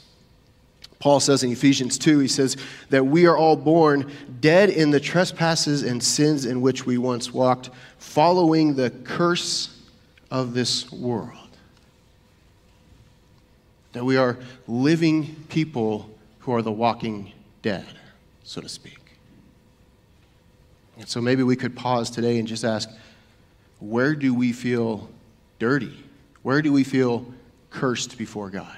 Paul 0.99 1.19
says 1.19 1.43
in 1.43 1.51
Ephesians 1.51 1.97
2, 1.97 2.19
he 2.19 2.27
says 2.27 2.57
that 2.89 3.05
we 3.05 3.27
are 3.27 3.37
all 3.37 3.55
born 3.55 4.11
dead 4.39 4.69
in 4.69 4.91
the 4.91 4.99
trespasses 4.99 5.83
and 5.83 6.03
sins 6.03 6.45
in 6.45 6.61
which 6.61 6.85
we 6.85 6.97
once 6.97 7.31
walked, 7.31 7.69
following 7.99 8.75
the 8.75 8.89
curse 8.89 9.79
of 10.31 10.53
this 10.53 10.91
world. 10.91 11.33
That 13.93 14.03
we 14.03 14.17
are 14.17 14.37
living 14.67 15.35
people 15.49 16.09
who 16.39 16.53
are 16.53 16.61
the 16.61 16.71
walking 16.71 17.31
dead, 17.61 17.85
so 18.43 18.61
to 18.61 18.69
speak. 18.69 18.97
And 20.97 21.07
so 21.07 21.21
maybe 21.21 21.43
we 21.43 21.55
could 21.55 21.75
pause 21.75 22.09
today 22.09 22.39
and 22.39 22.47
just 22.47 22.63
ask 22.63 22.89
where 23.79 24.15
do 24.15 24.33
we 24.33 24.51
feel 24.51 25.09
dirty? 25.59 26.03
Where 26.43 26.61
do 26.61 26.71
we 26.71 26.83
feel 26.83 27.25
cursed 27.69 28.17
before 28.17 28.49
God? 28.49 28.77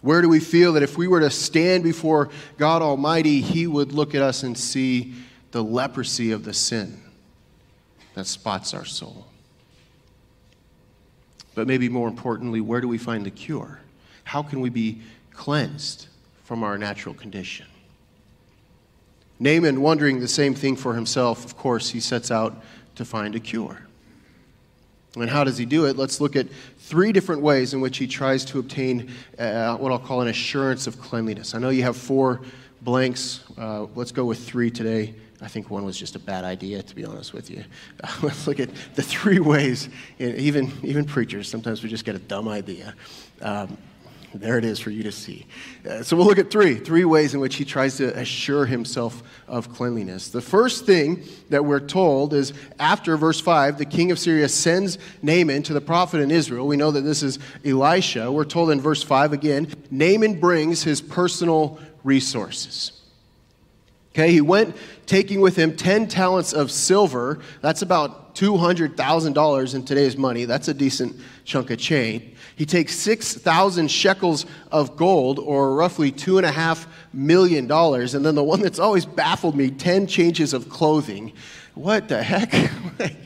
Where 0.00 0.20
do 0.20 0.28
we 0.28 0.40
feel 0.40 0.74
that 0.74 0.82
if 0.82 0.98
we 0.98 1.08
were 1.08 1.20
to 1.20 1.30
stand 1.30 1.82
before 1.82 2.28
God 2.58 2.82
Almighty, 2.82 3.40
He 3.40 3.66
would 3.66 3.92
look 3.92 4.14
at 4.14 4.20
us 4.20 4.42
and 4.42 4.56
see 4.56 5.14
the 5.50 5.64
leprosy 5.64 6.32
of 6.32 6.44
the 6.44 6.52
sin 6.52 7.00
that 8.14 8.26
spots 8.26 8.74
our 8.74 8.84
soul? 8.84 9.26
But 11.54 11.66
maybe 11.66 11.88
more 11.88 12.08
importantly, 12.08 12.60
where 12.60 12.80
do 12.80 12.88
we 12.88 12.98
find 12.98 13.24
the 13.24 13.30
cure? 13.30 13.80
How 14.24 14.42
can 14.42 14.60
we 14.60 14.68
be 14.70 15.00
cleansed 15.32 16.08
from 16.42 16.62
our 16.62 16.76
natural 16.76 17.14
condition? 17.14 17.66
Naaman, 19.38 19.80
wondering 19.80 20.20
the 20.20 20.28
same 20.28 20.54
thing 20.54 20.76
for 20.76 20.94
himself, 20.94 21.44
of 21.44 21.56
course, 21.56 21.90
he 21.90 22.00
sets 22.00 22.30
out 22.30 22.62
to 22.96 23.04
find 23.04 23.34
a 23.34 23.40
cure. 23.40 23.83
And 25.16 25.30
how 25.30 25.44
does 25.44 25.56
he 25.56 25.64
do 25.64 25.86
it? 25.86 25.96
Let's 25.96 26.20
look 26.20 26.34
at 26.34 26.46
three 26.78 27.12
different 27.12 27.42
ways 27.42 27.72
in 27.72 27.80
which 27.80 27.98
he 27.98 28.06
tries 28.06 28.44
to 28.46 28.58
obtain 28.58 29.10
uh, 29.38 29.76
what 29.76 29.92
I'll 29.92 29.98
call 29.98 30.22
an 30.22 30.28
assurance 30.28 30.86
of 30.86 31.00
cleanliness. 31.00 31.54
I 31.54 31.58
know 31.58 31.68
you 31.68 31.82
have 31.84 31.96
four 31.96 32.40
blanks. 32.82 33.44
Uh, 33.56 33.86
let's 33.94 34.12
go 34.12 34.24
with 34.24 34.44
three 34.44 34.70
today. 34.70 35.14
I 35.40 35.48
think 35.48 35.70
one 35.70 35.84
was 35.84 35.98
just 35.98 36.16
a 36.16 36.18
bad 36.18 36.44
idea, 36.44 36.82
to 36.82 36.94
be 36.94 37.04
honest 37.04 37.32
with 37.32 37.50
you. 37.50 37.64
Let's 38.22 38.46
look 38.46 38.60
at 38.60 38.70
the 38.94 39.02
three 39.02 39.40
ways. 39.40 39.90
Even, 40.18 40.72
even 40.82 41.04
preachers, 41.04 41.48
sometimes 41.50 41.82
we 41.82 41.90
just 41.90 42.04
get 42.04 42.14
a 42.14 42.20
dumb 42.20 42.48
idea. 42.48 42.94
Um, 43.42 43.76
there 44.34 44.58
it 44.58 44.64
is 44.64 44.80
for 44.80 44.90
you 44.90 45.04
to 45.04 45.12
see. 45.12 45.46
Uh, 45.88 46.02
so 46.02 46.16
we'll 46.16 46.26
look 46.26 46.38
at 46.38 46.50
three, 46.50 46.74
three 46.74 47.04
ways 47.04 47.34
in 47.34 47.40
which 47.40 47.54
he 47.54 47.64
tries 47.64 47.96
to 47.98 48.18
assure 48.18 48.66
himself 48.66 49.22
of 49.46 49.72
cleanliness. 49.72 50.30
The 50.30 50.40
first 50.40 50.86
thing 50.86 51.22
that 51.50 51.64
we're 51.64 51.80
told 51.80 52.34
is 52.34 52.52
after 52.80 53.16
verse 53.16 53.40
5, 53.40 53.78
the 53.78 53.84
king 53.84 54.10
of 54.10 54.18
Syria 54.18 54.48
sends 54.48 54.98
Naaman 55.22 55.62
to 55.64 55.72
the 55.72 55.80
prophet 55.80 56.20
in 56.20 56.32
Israel. 56.32 56.66
We 56.66 56.76
know 56.76 56.90
that 56.90 57.02
this 57.02 57.22
is 57.22 57.38
Elisha. 57.64 58.30
We're 58.30 58.44
told 58.44 58.70
in 58.70 58.80
verse 58.80 59.02
5 59.02 59.32
again, 59.32 59.72
Naaman 59.90 60.40
brings 60.40 60.82
his 60.82 61.00
personal 61.00 61.78
resources. 62.02 63.00
Okay, 64.14 64.30
he 64.30 64.40
went 64.40 64.76
taking 65.06 65.40
with 65.40 65.56
him 65.56 65.76
10 65.76 66.08
talents 66.08 66.52
of 66.52 66.70
silver. 66.70 67.40
That's 67.60 67.82
about 67.82 68.36
$200,000 68.36 69.74
in 69.74 69.84
today's 69.84 70.16
money. 70.16 70.44
That's 70.44 70.68
a 70.68 70.74
decent 70.74 71.16
chunk 71.44 71.70
of 71.70 71.78
change. 71.78 72.33
He 72.56 72.66
takes 72.66 72.94
6,000 72.96 73.90
shekels 73.90 74.46
of 74.70 74.96
gold, 74.96 75.38
or 75.38 75.74
roughly 75.74 76.12
$2.5 76.12 76.86
million. 77.12 77.70
And 77.70 78.24
then 78.24 78.34
the 78.34 78.44
one 78.44 78.60
that's 78.60 78.78
always 78.78 79.04
baffled 79.04 79.56
me 79.56 79.70
10 79.70 80.06
changes 80.06 80.52
of 80.52 80.68
clothing. 80.68 81.32
What 81.74 82.08
the 82.08 82.22
heck? 82.22 82.70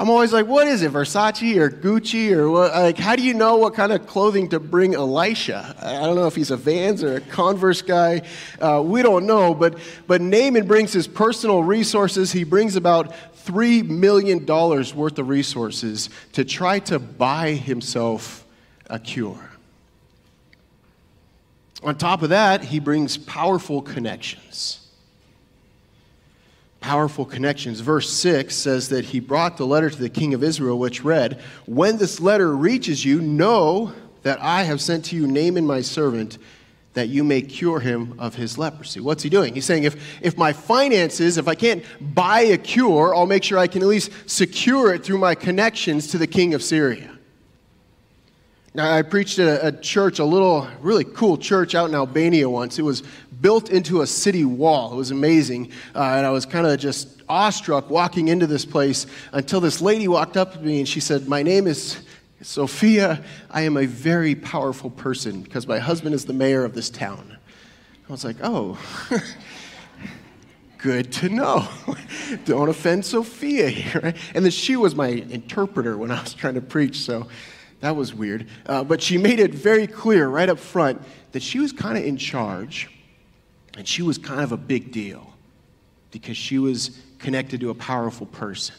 I'm 0.00 0.08
always 0.08 0.32
like, 0.32 0.46
what 0.46 0.66
is 0.66 0.80
it, 0.80 0.92
Versace 0.92 1.56
or 1.58 1.68
Gucci 1.68 2.32
or 2.32 2.48
what? 2.48 2.72
Like, 2.72 2.96
how 2.96 3.16
do 3.16 3.22
you 3.22 3.34
know 3.34 3.58
what 3.58 3.74
kind 3.74 3.92
of 3.92 4.06
clothing 4.06 4.48
to 4.48 4.58
bring 4.58 4.94
Elisha? 4.94 5.76
I 5.78 6.06
don't 6.06 6.16
know 6.16 6.26
if 6.26 6.34
he's 6.34 6.50
a 6.50 6.56
Vans 6.56 7.04
or 7.04 7.16
a 7.16 7.20
Converse 7.20 7.82
guy. 7.82 8.22
Uh, 8.58 8.82
we 8.82 9.02
don't 9.02 9.26
know, 9.26 9.52
but 9.52 9.78
but 10.06 10.22
Naaman 10.22 10.66
brings 10.66 10.90
his 10.94 11.06
personal 11.06 11.62
resources. 11.62 12.32
He 12.32 12.44
brings 12.44 12.76
about 12.76 13.12
$3 13.44 13.88
million 13.88 14.44
worth 14.46 15.18
of 15.18 15.28
resources 15.28 16.10
to 16.32 16.44
try 16.44 16.78
to 16.80 16.98
buy 16.98 17.50
himself 17.52 18.46
a 18.88 18.98
cure. 18.98 19.50
On 21.82 21.96
top 21.96 22.22
of 22.22 22.28
that, 22.30 22.64
he 22.64 22.78
brings 22.78 23.16
powerful 23.16 23.80
connections. 23.80 24.86
Powerful 26.80 27.24
connections. 27.24 27.80
Verse 27.80 28.10
6 28.10 28.54
says 28.54 28.88
that 28.90 29.06
he 29.06 29.20
brought 29.20 29.56
the 29.56 29.66
letter 29.66 29.90
to 29.90 29.96
the 29.96 30.08
king 30.08 30.34
of 30.34 30.42
Israel, 30.42 30.78
which 30.78 31.04
read, 31.04 31.40
When 31.66 31.96
this 31.96 32.20
letter 32.20 32.54
reaches 32.56 33.04
you, 33.04 33.20
know 33.20 33.92
that 34.22 34.40
I 34.40 34.64
have 34.64 34.80
sent 34.80 35.06
to 35.06 35.16
you 35.16 35.26
Naaman 35.26 35.66
my 35.66 35.80
servant 35.80 36.38
that 36.94 37.08
you 37.08 37.22
may 37.22 37.40
cure 37.40 37.80
him 37.80 38.14
of 38.18 38.34
his 38.34 38.58
leprosy. 38.58 39.00
What's 39.00 39.22
he 39.22 39.30
doing? 39.30 39.54
He's 39.54 39.64
saying, 39.64 39.84
if, 39.84 40.20
if 40.20 40.36
my 40.36 40.52
finances, 40.52 41.38
if 41.38 41.46
I 41.46 41.54
can't 41.54 41.84
buy 42.14 42.40
a 42.40 42.58
cure, 42.58 43.14
I'll 43.14 43.26
make 43.26 43.44
sure 43.44 43.58
I 43.58 43.68
can 43.68 43.82
at 43.82 43.88
least 43.88 44.10
secure 44.26 44.92
it 44.92 45.04
through 45.04 45.18
my 45.18 45.34
connections 45.34 46.08
to 46.08 46.18
the 46.18 46.26
king 46.26 46.52
of 46.52 46.62
Syria. 46.62 47.16
Now, 48.72 48.92
I 48.92 49.02
preached 49.02 49.38
at 49.38 49.62
a, 49.62 49.68
a 49.68 49.72
church, 49.72 50.18
a 50.18 50.24
little, 50.24 50.68
really 50.80 51.04
cool 51.04 51.36
church 51.36 51.74
out 51.74 51.88
in 51.88 51.94
Albania 51.94 52.48
once. 52.48 52.78
It 52.78 52.82
was 52.82 53.02
built 53.40 53.70
into 53.70 54.02
a 54.02 54.06
city 54.06 54.44
wall. 54.44 54.92
It 54.92 54.96
was 54.96 55.10
amazing. 55.10 55.72
Uh, 55.94 56.14
and 56.16 56.26
I 56.26 56.30
was 56.30 56.46
kind 56.46 56.66
of 56.66 56.78
just 56.78 57.22
awestruck 57.28 57.90
walking 57.90 58.28
into 58.28 58.46
this 58.46 58.64
place 58.64 59.06
until 59.32 59.60
this 59.60 59.80
lady 59.80 60.08
walked 60.08 60.36
up 60.36 60.52
to 60.54 60.60
me 60.60 60.80
and 60.80 60.88
she 60.88 61.00
said, 61.00 61.28
My 61.28 61.42
name 61.42 61.66
is 61.66 62.00
Sophia, 62.42 63.22
I 63.50 63.62
am 63.62 63.76
a 63.76 63.86
very 63.86 64.34
powerful 64.34 64.90
person 64.90 65.42
because 65.42 65.66
my 65.66 65.78
husband 65.78 66.14
is 66.14 66.24
the 66.24 66.32
mayor 66.32 66.64
of 66.64 66.74
this 66.74 66.88
town. 66.88 67.36
I 68.08 68.12
was 68.12 68.24
like, 68.24 68.36
oh, 68.42 68.78
good 70.78 71.12
to 71.12 71.28
know. 71.28 71.68
Don't 72.44 72.68
offend 72.68 73.04
Sophia 73.04 73.68
here. 73.68 74.14
And 74.34 74.44
then 74.44 74.50
she 74.50 74.76
was 74.76 74.94
my 74.94 75.08
interpreter 75.08 75.98
when 75.98 76.10
I 76.10 76.20
was 76.22 76.32
trying 76.32 76.54
to 76.54 76.60
preach, 76.60 77.00
so 77.00 77.28
that 77.80 77.94
was 77.94 78.14
weird. 78.14 78.46
Uh, 78.66 78.84
but 78.84 79.02
she 79.02 79.18
made 79.18 79.38
it 79.38 79.54
very 79.54 79.86
clear 79.86 80.28
right 80.28 80.48
up 80.48 80.58
front 80.58 81.02
that 81.32 81.42
she 81.42 81.58
was 81.58 81.72
kind 81.72 81.98
of 81.98 82.04
in 82.04 82.16
charge 82.16 82.88
and 83.76 83.86
she 83.86 84.02
was 84.02 84.18
kind 84.18 84.40
of 84.40 84.52
a 84.52 84.56
big 84.56 84.92
deal 84.92 85.32
because 86.10 86.36
she 86.36 86.58
was 86.58 86.98
connected 87.18 87.60
to 87.60 87.70
a 87.70 87.74
powerful 87.74 88.26
person. 88.26 88.74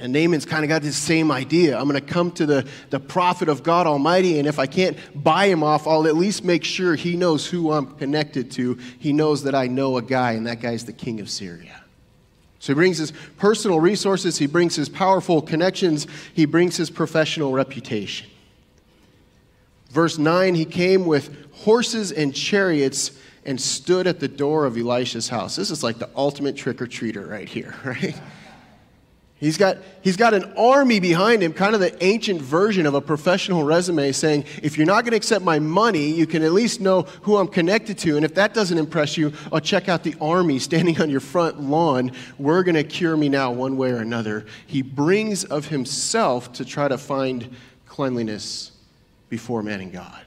And 0.00 0.14
Naaman's 0.14 0.46
kind 0.46 0.64
of 0.64 0.70
got 0.70 0.80
this 0.80 0.96
same 0.96 1.30
idea. 1.30 1.78
I'm 1.78 1.86
going 1.86 2.00
to 2.00 2.06
come 2.06 2.32
to 2.32 2.46
the, 2.46 2.66
the 2.88 2.98
prophet 2.98 3.50
of 3.50 3.62
God 3.62 3.86
Almighty, 3.86 4.38
and 4.38 4.48
if 4.48 4.58
I 4.58 4.66
can't 4.66 4.96
buy 5.14 5.46
him 5.46 5.62
off, 5.62 5.86
I'll 5.86 6.06
at 6.06 6.16
least 6.16 6.42
make 6.42 6.64
sure 6.64 6.94
he 6.94 7.16
knows 7.16 7.46
who 7.46 7.70
I'm 7.70 7.94
connected 7.96 8.50
to. 8.52 8.78
He 8.98 9.12
knows 9.12 9.42
that 9.42 9.54
I 9.54 9.66
know 9.66 9.98
a 9.98 10.02
guy, 10.02 10.32
and 10.32 10.46
that 10.46 10.60
guy's 10.60 10.86
the 10.86 10.94
king 10.94 11.20
of 11.20 11.28
Syria. 11.28 11.84
So 12.60 12.72
he 12.72 12.74
brings 12.74 12.96
his 12.96 13.12
personal 13.36 13.78
resources, 13.78 14.38
he 14.38 14.46
brings 14.46 14.74
his 14.74 14.88
powerful 14.88 15.42
connections, 15.42 16.06
he 16.34 16.46
brings 16.46 16.76
his 16.76 16.88
professional 16.88 17.52
reputation. 17.52 18.26
Verse 19.90 20.18
9 20.18 20.54
he 20.54 20.64
came 20.64 21.04
with 21.04 21.52
horses 21.52 22.12
and 22.12 22.34
chariots 22.34 23.12
and 23.44 23.60
stood 23.60 24.06
at 24.06 24.20
the 24.20 24.28
door 24.28 24.64
of 24.64 24.76
Elisha's 24.76 25.28
house. 25.28 25.56
This 25.56 25.70
is 25.70 25.82
like 25.82 25.98
the 25.98 26.08
ultimate 26.14 26.56
trick 26.56 26.80
or 26.80 26.86
treater 26.86 27.28
right 27.28 27.48
here, 27.48 27.74
right? 27.84 28.18
He's 29.40 29.56
got, 29.56 29.78
he's 30.02 30.18
got 30.18 30.34
an 30.34 30.52
army 30.58 31.00
behind 31.00 31.42
him, 31.42 31.54
kind 31.54 31.74
of 31.74 31.80
the 31.80 32.04
ancient 32.04 32.42
version 32.42 32.84
of 32.84 32.92
a 32.92 33.00
professional 33.00 33.64
resume, 33.64 34.12
saying, 34.12 34.44
if 34.62 34.76
you're 34.76 34.86
not 34.86 35.02
going 35.02 35.12
to 35.12 35.16
accept 35.16 35.42
my 35.42 35.58
money, 35.58 36.10
you 36.10 36.26
can 36.26 36.42
at 36.42 36.52
least 36.52 36.82
know 36.82 37.02
who 37.22 37.38
I'm 37.38 37.48
connected 37.48 37.96
to. 38.00 38.16
And 38.16 38.24
if 38.26 38.34
that 38.34 38.52
doesn't 38.52 38.76
impress 38.76 39.16
you, 39.16 39.32
I'll 39.50 39.60
check 39.60 39.88
out 39.88 40.04
the 40.04 40.14
army 40.20 40.58
standing 40.58 41.00
on 41.00 41.08
your 41.08 41.20
front 41.20 41.58
lawn. 41.58 42.12
We're 42.38 42.62
going 42.62 42.74
to 42.74 42.84
cure 42.84 43.16
me 43.16 43.30
now, 43.30 43.50
one 43.50 43.78
way 43.78 43.90
or 43.92 43.96
another. 43.96 44.44
He 44.66 44.82
brings 44.82 45.44
of 45.44 45.68
himself 45.68 46.52
to 46.54 46.64
try 46.66 46.88
to 46.88 46.98
find 46.98 47.56
cleanliness 47.86 48.72
before 49.30 49.62
man 49.62 49.80
and 49.80 49.90
God. 49.90 50.20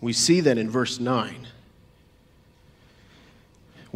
We 0.00 0.12
see 0.12 0.40
that 0.40 0.58
in 0.58 0.68
verse 0.68 0.98
9. 0.98 1.46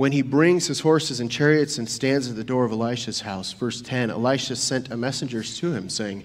When 0.01 0.13
he 0.13 0.23
brings 0.23 0.67
his 0.67 0.81
horses 0.81 1.21
and 1.21 1.31
chariots 1.31 1.77
and 1.77 1.87
stands 1.87 2.31
at 2.31 2.35
the 2.35 2.43
door 2.43 2.65
of 2.65 2.73
Elisha's 2.73 3.21
house, 3.21 3.53
verse 3.53 3.83
10, 3.83 4.09
Elisha 4.09 4.57
sent 4.57 4.91
a 4.91 4.97
messengers 4.97 5.59
to 5.59 5.75
him, 5.75 5.91
saying, 5.91 6.25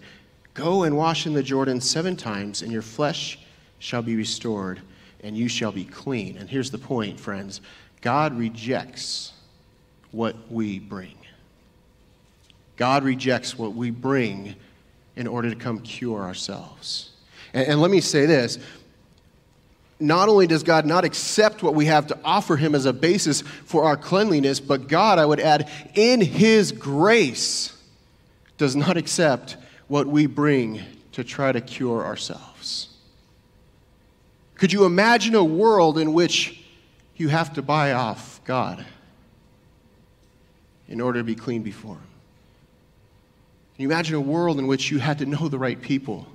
Go 0.54 0.84
and 0.84 0.96
wash 0.96 1.28
in 1.28 1.34
the 1.34 1.44
Jordan 1.44 1.82
seven 1.82 2.16
times, 2.16 2.62
and 2.62 2.72
your 2.72 2.82
flesh 2.82 3.38
shall 3.80 4.02
be 4.02 4.16
restored, 4.16 4.80
and 5.26 5.36
you 5.36 5.50
shall 5.50 5.74
be 5.74 5.84
clean. 5.84 6.38
And 6.38 6.50
here's 6.50 6.72
the 6.72 6.78
point, 6.78 7.20
friends 7.20 7.60
God 8.00 8.38
rejects 8.38 9.34
what 10.12 10.50
we 10.50 10.80
bring. 10.80 11.18
God 12.78 13.04
rejects 13.04 13.60
what 13.60 13.74
we 13.74 13.92
bring 13.92 14.56
in 15.18 15.28
order 15.28 15.50
to 15.50 15.56
come 15.58 15.82
cure 15.82 16.22
ourselves. 16.22 17.10
And, 17.54 17.68
and 17.68 17.82
let 17.82 17.92
me 17.92 18.00
say 18.00 18.26
this 18.26 18.58
not 20.00 20.28
only 20.28 20.48
does 20.48 20.64
God 20.64 20.86
not 20.86 21.06
accept 21.06 21.64
what 21.64 21.74
we 21.74 21.86
have 21.86 22.08
to 22.08 22.20
offer 22.24 22.58
Him 22.58 22.76
as 22.76 22.86
a 22.86 22.94
basis 22.94 23.42
for 23.42 23.86
our 23.86 23.96
cleanliness, 23.96 24.60
but 24.60 24.88
God, 24.88 25.20
I 25.20 25.26
would 25.26 25.40
add, 25.40 25.70
in 25.94 26.22
His 26.22 26.72
grace, 26.72 27.72
does 28.58 28.76
not 28.76 28.98
accept 28.98 29.58
what 29.88 30.08
we 30.08 30.26
bring 30.26 30.82
to 31.14 31.24
try 31.24 31.52
to 31.52 31.62
cure 31.62 32.04
ourselves. 32.04 32.90
Could 34.56 34.74
you 34.74 34.86
imagine 34.86 35.36
a 35.36 35.44
world 35.44 35.98
in 35.98 36.14
which 36.14 36.62
you 37.16 37.30
have 37.30 37.54
to 37.54 37.62
buy 37.62 37.94
off 37.94 38.42
God 38.46 38.86
in 40.88 41.02
order 41.02 41.20
to 41.20 41.24
be 41.24 41.36
clean 41.36 41.62
before 41.62 41.96
Him? 41.96 42.08
Can 43.76 43.84
you 43.84 43.90
imagine 43.90 44.16
a 44.16 44.22
world 44.22 44.58
in 44.60 44.68
which 44.68 44.90
you 44.90 45.00
had 45.00 45.20
to 45.20 45.26
know 45.26 45.50
the 45.50 45.60
right 45.60 45.82
people 45.82 46.28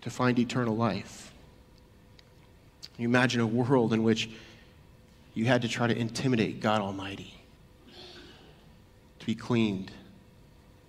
to 0.00 0.10
find 0.10 0.38
eternal 0.38 0.76
life? 0.76 1.21
You 2.98 3.08
imagine 3.08 3.40
a 3.40 3.46
world 3.46 3.92
in 3.92 4.02
which 4.02 4.30
you 5.34 5.46
had 5.46 5.62
to 5.62 5.68
try 5.68 5.86
to 5.86 5.96
intimidate 5.96 6.60
God 6.60 6.80
Almighty 6.80 7.34
to 9.18 9.26
be 9.26 9.34
cleaned 9.34 9.90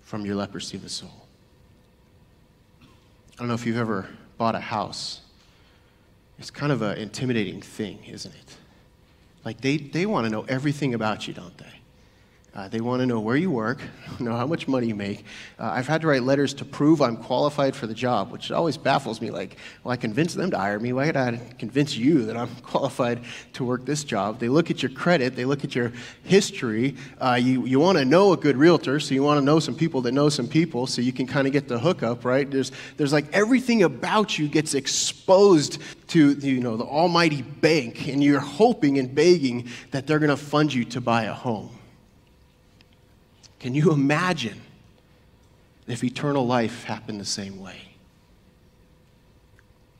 from 0.02 0.26
your 0.26 0.34
leprosy 0.36 0.76
of 0.76 0.82
the 0.82 0.88
soul? 0.88 1.26
I 2.82 3.38
don't 3.38 3.48
know 3.48 3.54
if 3.54 3.66
you've 3.66 3.78
ever 3.78 4.08
bought 4.38 4.54
a 4.54 4.60
house. 4.60 5.22
It's 6.38 6.50
kind 6.50 6.72
of 6.72 6.82
an 6.82 6.98
intimidating 6.98 7.60
thing, 7.60 7.98
isn't 8.06 8.34
it? 8.34 8.56
Like, 9.44 9.60
they, 9.60 9.76
they 9.76 10.06
want 10.06 10.26
to 10.26 10.30
know 10.30 10.44
everything 10.48 10.94
about 10.94 11.26
you, 11.26 11.34
don't 11.34 11.56
they? 11.58 11.80
Uh, 12.54 12.68
they 12.68 12.80
want 12.80 13.00
to 13.00 13.06
know 13.06 13.18
where 13.18 13.34
you 13.34 13.50
work, 13.50 13.80
know 14.20 14.36
how 14.36 14.46
much 14.46 14.68
money 14.68 14.86
you 14.86 14.94
make. 14.94 15.24
Uh, 15.58 15.72
I've 15.74 15.88
had 15.88 16.02
to 16.02 16.06
write 16.06 16.22
letters 16.22 16.54
to 16.54 16.64
prove 16.64 17.02
I'm 17.02 17.16
qualified 17.16 17.74
for 17.74 17.88
the 17.88 17.94
job, 17.94 18.30
which 18.30 18.52
always 18.52 18.76
baffles 18.76 19.20
me. 19.20 19.32
Like, 19.32 19.56
well, 19.82 19.90
I 19.90 19.96
convinced 19.96 20.36
them 20.36 20.52
to 20.52 20.58
hire 20.58 20.78
me. 20.78 20.92
Why 20.92 21.06
would 21.06 21.16
I 21.16 21.40
convince 21.58 21.96
you 21.96 22.26
that 22.26 22.36
I'm 22.36 22.54
qualified 22.62 23.22
to 23.54 23.64
work 23.64 23.84
this 23.84 24.04
job? 24.04 24.38
They 24.38 24.48
look 24.48 24.70
at 24.70 24.84
your 24.84 24.92
credit, 24.92 25.34
they 25.34 25.44
look 25.44 25.64
at 25.64 25.74
your 25.74 25.92
history. 26.22 26.94
Uh, 27.20 27.38
you 27.42 27.66
you 27.66 27.80
want 27.80 27.98
to 27.98 28.04
know 28.04 28.32
a 28.32 28.36
good 28.36 28.56
realtor, 28.56 29.00
so 29.00 29.14
you 29.14 29.24
want 29.24 29.40
to 29.40 29.44
know 29.44 29.58
some 29.58 29.74
people 29.74 30.00
that 30.02 30.12
know 30.12 30.28
some 30.28 30.46
people, 30.46 30.86
so 30.86 31.02
you 31.02 31.12
can 31.12 31.26
kind 31.26 31.48
of 31.48 31.52
get 31.52 31.66
the 31.66 31.78
hookup, 31.80 32.24
right? 32.24 32.48
There's 32.48 32.70
there's 32.96 33.12
like 33.12 33.26
everything 33.32 33.82
about 33.82 34.38
you 34.38 34.46
gets 34.46 34.74
exposed 34.74 35.82
to 36.08 36.34
you 36.34 36.60
know 36.60 36.76
the 36.76 36.84
almighty 36.84 37.42
bank, 37.42 38.06
and 38.06 38.22
you're 38.22 38.38
hoping 38.38 39.00
and 39.00 39.12
begging 39.12 39.68
that 39.90 40.06
they're 40.06 40.20
going 40.20 40.30
to 40.30 40.36
fund 40.36 40.72
you 40.72 40.84
to 40.84 41.00
buy 41.00 41.24
a 41.24 41.34
home. 41.34 41.70
Can 43.64 43.74
you 43.74 43.92
imagine 43.92 44.60
if 45.86 46.04
eternal 46.04 46.46
life 46.46 46.84
happened 46.84 47.18
the 47.18 47.24
same 47.24 47.62
way? 47.62 47.78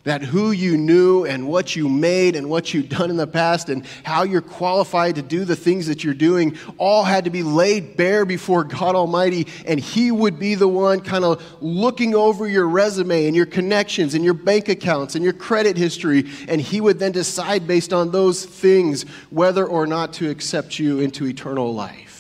That 0.03 0.21
who 0.21 0.51
you 0.51 0.77
knew 0.77 1.25
and 1.25 1.49
what 1.49 1.75
you 1.75 1.89
made 1.89 2.37
and 2.37 2.51
what 2.51 2.75
you've 2.75 2.91
done 2.91 3.09
in 3.09 3.17
the 3.17 3.27
past 3.27 3.71
and 3.71 3.87
how 4.03 4.25
you're 4.25 4.43
qualified 4.43 5.15
to 5.15 5.23
do 5.23 5.47
the 5.47 5.57
things 5.57 5.87
that 5.87 6.05
you're 6.05 6.13
doing 6.13 6.59
all 6.77 7.05
had 7.05 7.25
to 7.25 7.31
be 7.31 7.43
laid 7.43 7.97
bare 7.97 8.27
before 8.27 8.65
God 8.65 8.95
Almighty, 8.95 9.47
and 9.65 9.81
He 9.81 10.11
would 10.11 10.39
be 10.39 10.57
the 10.57 10.69
one 10.69 11.01
kind 11.01 11.25
of 11.25 11.43
looking 11.63 12.15
over 12.15 12.47
your 12.47 12.69
resume 12.69 13.25
and 13.25 13.35
your 13.35 13.47
connections 13.47 14.13
and 14.13 14.23
your 14.23 14.35
bank 14.35 14.69
accounts 14.69 15.15
and 15.15 15.25
your 15.25 15.33
credit 15.33 15.79
history, 15.79 16.27
and 16.49 16.61
He 16.61 16.83
would 16.83 16.99
then 16.99 17.13
decide 17.13 17.67
based 17.67 17.95
on 17.95 18.11
those 18.11 18.45
things 18.45 19.05
whether 19.31 19.65
or 19.65 19.87
not 19.87 20.13
to 20.15 20.29
accept 20.29 20.79
you 20.79 21.01
into 21.01 21.27
eternal 21.27 21.73
life. 21.73 22.14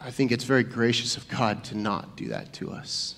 I 0.00 0.10
think 0.10 0.32
it's 0.32 0.44
very 0.44 0.64
gracious 0.64 1.16
of 1.16 1.28
God 1.28 1.62
to 1.64 1.76
not 1.76 2.16
do 2.16 2.28
that 2.28 2.52
to 2.54 2.70
us. 2.70 3.16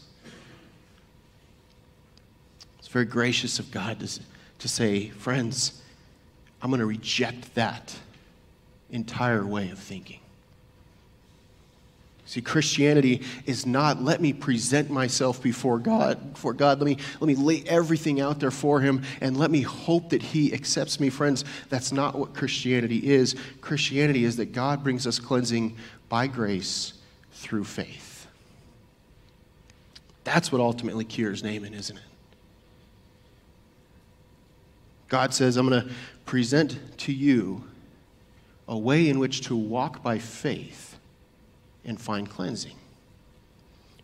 It's 2.78 2.88
very 2.88 3.04
gracious 3.04 3.58
of 3.58 3.70
God 3.70 4.00
to, 4.00 4.20
to 4.58 4.68
say, 4.68 5.10
friends, 5.10 5.80
I'm 6.60 6.70
going 6.70 6.80
to 6.80 6.86
reject 6.86 7.54
that 7.54 7.96
entire 8.90 9.46
way 9.46 9.70
of 9.70 9.78
thinking. 9.78 10.18
See, 12.24 12.40
Christianity 12.40 13.20
is 13.44 13.66
not 13.66 14.00
let 14.00 14.20
me 14.20 14.32
present 14.32 14.88
myself 14.88 15.42
before 15.42 15.78
God, 15.78 16.32
before 16.32 16.54
God. 16.54 16.78
Let 16.78 16.86
me, 16.86 16.96
let 17.20 17.26
me 17.26 17.34
lay 17.34 17.62
everything 17.66 18.22
out 18.22 18.40
there 18.40 18.50
for 18.50 18.80
Him 18.80 19.02
and 19.20 19.36
let 19.36 19.50
me 19.50 19.60
hope 19.60 20.10
that 20.10 20.22
He 20.22 20.54
accepts 20.54 20.98
me. 20.98 21.10
Friends, 21.10 21.44
that's 21.68 21.92
not 21.92 22.14
what 22.18 22.32
Christianity 22.32 23.06
is. 23.06 23.36
Christianity 23.60 24.24
is 24.24 24.36
that 24.36 24.52
God 24.52 24.82
brings 24.82 25.06
us 25.06 25.18
cleansing 25.18 25.76
by 26.12 26.26
grace 26.26 26.92
through 27.32 27.64
faith. 27.64 28.26
That's 30.24 30.52
what 30.52 30.60
ultimately 30.60 31.06
cures 31.06 31.42
Naaman, 31.42 31.72
isn't 31.72 31.96
it? 31.96 32.02
God 35.08 35.32
says, 35.32 35.56
I'm 35.56 35.66
going 35.66 35.88
to 35.88 35.90
present 36.26 36.78
to 36.98 37.14
you 37.14 37.64
a 38.68 38.76
way 38.76 39.08
in 39.08 39.20
which 39.20 39.40
to 39.46 39.56
walk 39.56 40.02
by 40.02 40.18
faith 40.18 40.98
and 41.82 41.98
find 41.98 42.28
cleansing. 42.28 42.76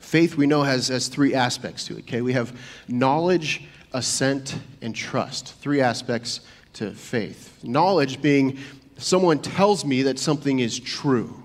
Faith, 0.01 0.35
we 0.35 0.47
know, 0.47 0.63
has, 0.63 0.89
has 0.89 1.09
three 1.09 1.35
aspects 1.35 1.85
to 1.89 1.99
it, 1.99 2.05
okay? 2.05 2.23
We 2.23 2.33
have 2.33 2.59
knowledge, 2.89 3.65
assent, 3.93 4.59
and 4.81 4.97
trust. 4.97 5.57
Three 5.57 5.83
aspects 5.83 6.41
to 6.73 6.91
faith. 6.93 7.63
Knowledge 7.63 8.23
being 8.23 8.57
someone 8.97 9.41
tells 9.41 9.85
me 9.85 10.05
that 10.05 10.19
something 10.19 10.61
is 10.61 10.81
true. 10.81 11.45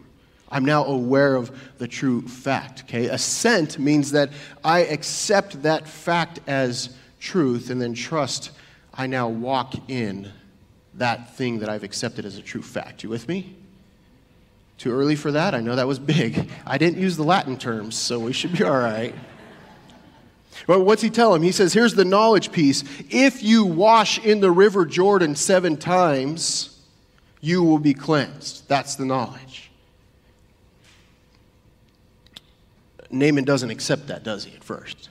I'm 0.54 0.66
now 0.66 0.86
aware 0.86 1.36
of 1.36 1.52
the 1.80 1.88
true 1.88 2.22
fact. 2.22 2.84
Okay? 2.84 3.08
Assent 3.08 3.80
means 3.80 4.12
that 4.12 4.30
I 4.64 4.82
accept 4.82 5.64
that 5.64 5.88
fact 5.88 6.42
as 6.46 6.96
truth 7.20 7.72
and 7.72 7.82
then 7.82 7.96
trust 7.96 8.52
I 8.94 9.08
now 9.08 9.28
walk 9.28 9.90
in 9.90 10.32
that 10.94 11.36
thing 11.36 11.58
that 11.60 11.70
I've 11.70 11.84
accepted 11.84 12.24
as 12.24 12.38
a 12.38 12.42
true 12.44 12.62
fact. 12.62 13.02
You 13.02 13.10
with 13.10 13.28
me? 13.28 13.56
Too 14.78 14.92
early 14.92 15.16
for 15.16 15.32
that? 15.32 15.56
I 15.56 15.60
know 15.60 15.76
that 15.76 15.88
was 15.88 15.98
big. 15.98 16.52
I 16.68 16.78
didn't 16.78 17.00
use 17.00 17.18
the 17.18 17.24
Latin 17.24 17.58
terms, 17.58 17.98
so 17.98 18.20
we 18.20 18.32
should 18.32 18.56
be 18.56 18.64
all 18.64 18.78
right. 18.78 19.16
Well, 20.68 20.84
what's 20.84 21.02
he 21.02 21.10
tell 21.10 21.34
him? 21.34 21.42
He 21.42 21.52
says, 21.52 21.74
Here's 21.74 21.96
the 21.96 22.06
knowledge 22.06 22.52
piece. 22.52 22.84
If 23.10 23.42
you 23.42 23.66
wash 23.66 24.20
in 24.20 24.40
the 24.40 24.52
river 24.52 24.86
Jordan 24.86 25.36
seven 25.36 25.78
times, 25.78 26.80
you 27.42 27.64
will 27.64 27.80
be 27.80 27.96
cleansed. 27.96 28.68
That's 28.68 28.94
the 28.96 29.06
knowledge. 29.06 29.63
Naaman 33.14 33.44
doesn't 33.44 33.70
accept 33.70 34.08
that, 34.08 34.24
does 34.24 34.46
he, 34.46 34.56
at 34.56 34.64
first? 34.64 35.10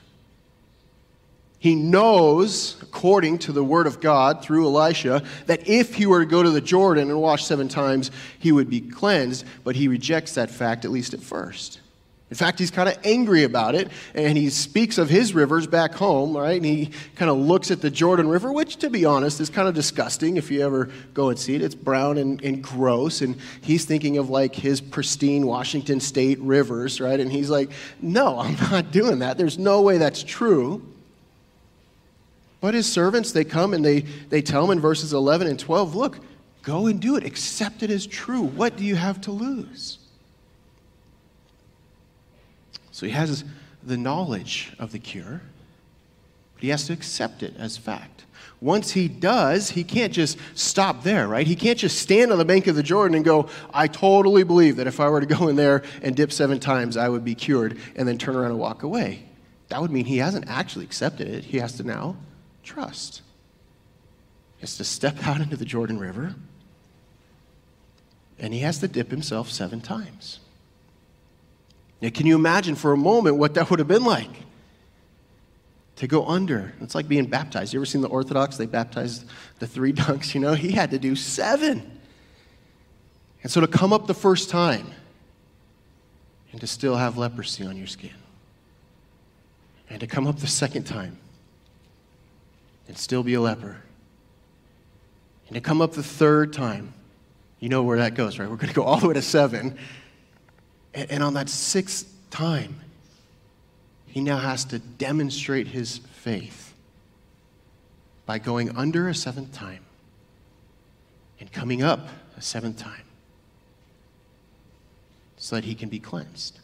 He 1.59 1.75
knows, 1.75 2.75
according 2.81 3.37
to 3.39 3.53
the 3.53 3.63
word 3.63 3.87
of 3.87 4.01
God 4.01 4.43
through 4.43 4.65
Elisha, 4.65 5.23
that 5.45 5.65
if 5.65 5.95
he 5.95 6.05
were 6.05 6.19
to 6.19 6.25
go 6.25 6.43
to 6.43 6.49
the 6.49 6.59
Jordan 6.59 7.09
and 7.09 7.21
wash 7.21 7.45
seven 7.45 7.69
times, 7.69 8.11
he 8.37 8.51
would 8.51 8.69
be 8.69 8.81
cleansed, 8.81 9.45
but 9.63 9.77
he 9.77 9.87
rejects 9.87 10.33
that 10.33 10.51
fact, 10.51 10.83
at 10.83 10.91
least 10.91 11.13
at 11.13 11.21
first. 11.21 11.79
In 12.33 12.37
fact, 12.37 12.57
he's 12.57 12.71
kind 12.71 12.89
of 12.89 12.97
angry 13.03 13.43
about 13.43 13.75
it, 13.75 13.91
and 14.15 14.35
he 14.35 14.49
speaks 14.49 14.97
of 14.97 15.07
his 15.07 15.35
rivers 15.35 15.67
back 15.67 15.93
home, 15.93 16.35
right? 16.35 16.55
And 16.55 16.65
he 16.65 16.89
kind 17.15 17.29
of 17.29 17.37
looks 17.37 17.69
at 17.69 17.79
the 17.79 17.91
Jordan 17.91 18.27
River, 18.27 18.51
which, 18.51 18.77
to 18.77 18.89
be 18.89 19.05
honest, 19.05 19.39
is 19.39 19.51
kind 19.51 19.67
of 19.67 19.75
disgusting 19.75 20.37
if 20.37 20.49
you 20.49 20.61
ever 20.61 20.89
go 21.13 21.29
and 21.29 21.37
see 21.37 21.53
it. 21.53 21.61
It's 21.61 21.75
brown 21.75 22.17
and, 22.17 22.43
and 22.43 22.63
gross, 22.63 23.21
and 23.21 23.35
he's 23.61 23.85
thinking 23.85 24.17
of 24.17 24.31
like 24.31 24.55
his 24.55 24.81
pristine 24.81 25.45
Washington 25.45 25.99
State 25.99 26.39
rivers, 26.39 26.99
right? 26.99 27.19
And 27.19 27.31
he's 27.31 27.51
like, 27.51 27.69
no, 28.01 28.39
I'm 28.39 28.55
not 28.71 28.91
doing 28.91 29.19
that. 29.19 29.37
There's 29.37 29.59
no 29.59 29.83
way 29.83 29.99
that's 29.99 30.23
true. 30.23 30.81
But 32.61 32.73
his 32.73 32.91
servants, 32.91 33.31
they 33.31 33.43
come 33.43 33.75
and 33.75 33.85
they, 33.85 33.99
they 34.29 34.41
tell 34.41 34.65
him 34.65 34.71
in 34.71 34.79
verses 34.79 35.13
11 35.13 35.45
and 35.45 35.59
12, 35.59 35.93
look, 35.93 36.17
go 36.63 36.87
and 36.87 36.99
do 36.99 37.15
it. 37.15 37.25
Accept 37.25 37.83
it 37.83 37.91
as 37.91 38.07
true. 38.07 38.41
What 38.41 38.75
do 38.75 38.83
you 38.83 38.95
have 38.95 39.21
to 39.21 39.31
lose? 39.31 39.99
So 42.93 43.05
he 43.05 43.11
has 43.11 43.43
the 43.81 43.97
knowledge 43.97 44.71
of 44.79 44.93
the 44.93 44.99
cure, 44.99 45.41
but 46.53 46.63
he 46.63 46.69
has 46.69 46.87
to 46.87 46.93
accept 46.93 47.43
it 47.43 47.53
as 47.57 47.75
fact. 47.75 48.23
Once 48.61 48.91
he 48.91 49.09
does, 49.09 49.71
he 49.71 49.83
can't 49.83 50.13
just 50.13 50.37
stop 50.53 51.03
there, 51.03 51.27
right? 51.27 51.45
He 51.45 51.55
can't 51.57 51.77
just 51.77 51.99
stand 51.99 52.31
on 52.31 52.37
the 52.37 52.45
bank 52.45 52.67
of 52.67 52.75
the 52.75 52.83
Jordan 52.83 53.15
and 53.15 53.25
go, 53.25 53.49
I 53.73 53.87
totally 53.87 54.43
believe 54.43 54.77
that 54.77 54.87
if 54.87 55.01
I 55.01 55.09
were 55.09 55.19
to 55.19 55.25
go 55.25 55.49
in 55.49 55.57
there 55.57 55.83
and 56.01 56.15
dip 56.15 56.31
seven 56.31 56.61
times, 56.61 56.95
I 56.95 57.09
would 57.09 57.25
be 57.25 57.35
cured, 57.35 57.77
and 57.97 58.07
then 58.07 58.17
turn 58.17 58.37
around 58.37 58.51
and 58.51 58.59
walk 58.59 58.83
away. 58.83 59.25
that 59.67 59.81
would 59.81 59.91
mean 59.91 60.05
he 60.05 60.19
hasn't 60.19 60.47
actually 60.47 60.85
accepted 60.85 61.27
it. 61.27 61.43
He 61.43 61.57
has 61.57 61.75
to 61.77 61.83
now 61.83 62.15
trust. 62.63 63.21
He 64.57 64.61
has 64.61 64.77
to 64.77 64.85
step 64.85 65.27
out 65.27 65.41
into 65.41 65.57
the 65.57 65.65
Jordan 65.65 65.99
River 65.99 66.35
and 68.39 68.53
he 68.53 68.59
has 68.59 68.79
to 68.79 68.87
dip 68.87 69.09
himself 69.09 69.49
seven 69.49 69.81
times. 69.81 70.39
Now, 72.03 72.09
can 72.09 72.25
you 72.25 72.35
imagine 72.35 72.75
for 72.75 72.91
a 72.91 72.97
moment 72.97 73.37
what 73.37 73.53
that 73.53 73.69
would 73.69 73.79
have 73.79 73.87
been 73.87 74.03
like? 74.03 74.29
To 75.97 76.07
go 76.07 76.25
under. 76.27 76.73
It's 76.81 76.95
like 76.95 77.07
being 77.07 77.27
baptized. 77.27 77.73
You 77.73 77.79
ever 77.79 77.85
seen 77.85 78.01
the 78.01 78.09
Orthodox? 78.09 78.57
They 78.57 78.65
baptized 78.65 79.23
the 79.59 79.67
three 79.67 79.93
dunks, 79.93 80.33
you 80.33 80.41
know? 80.41 80.53
He 80.53 80.71
had 80.71 80.91
to 80.91 80.99
do 80.99 81.15
seven. 81.15 82.01
And 83.41 83.49
so 83.49 83.61
to 83.61 83.67
come 83.67 83.93
up 83.93 84.05
the 84.05 84.13
first 84.13 84.49
time 84.49 84.91
and 86.51 86.59
to 86.59 86.67
still 86.67 86.97
have 86.97 87.17
leprosy 87.17 87.65
on 87.65 87.77
your 87.77 87.87
skin, 87.87 88.11
and 89.89 90.01
to 90.01 90.07
come 90.07 90.27
up 90.27 90.39
the 90.39 90.47
second 90.47 90.83
time 90.83 91.17
and 92.89 92.97
still 92.97 93.23
be 93.23 93.33
a 93.35 93.41
leper, 93.41 93.81
and 95.47 95.55
to 95.55 95.61
come 95.61 95.81
up 95.81 95.93
the 95.93 96.03
third 96.03 96.51
time 96.51 96.93
you 97.63 97.69
know 97.69 97.81
where 97.81 97.99
that 97.99 98.13
goes, 98.13 98.39
right? 98.39 98.49
We're 98.49 98.57
going 98.57 98.67
to 98.67 98.75
go 98.75 98.83
all 98.83 98.97
the 98.97 99.07
way 99.07 99.13
to 99.13 99.21
seven. 99.21 99.77
And, 100.93 101.11
and 101.11 101.23
on 101.23 101.33
that 101.35 101.49
sixth 101.49 102.11
time, 102.29 102.75
he 104.07 104.21
now 104.21 104.37
has 104.37 104.65
to 104.65 104.79
demonstrate 104.79 105.67
his 105.67 105.97
faith 105.97 106.73
by 108.25 108.39
going 108.39 108.75
under 108.75 109.09
a 109.09 109.15
seventh 109.15 109.53
time 109.53 109.83
and 111.39 111.51
coming 111.51 111.81
up 111.81 112.07
a 112.37 112.41
seventh 112.41 112.77
time 112.77 113.03
so 115.37 115.55
that 115.55 115.65
he 115.65 115.75
can 115.75 115.89
be 115.89 115.99
cleansed. 115.99 116.59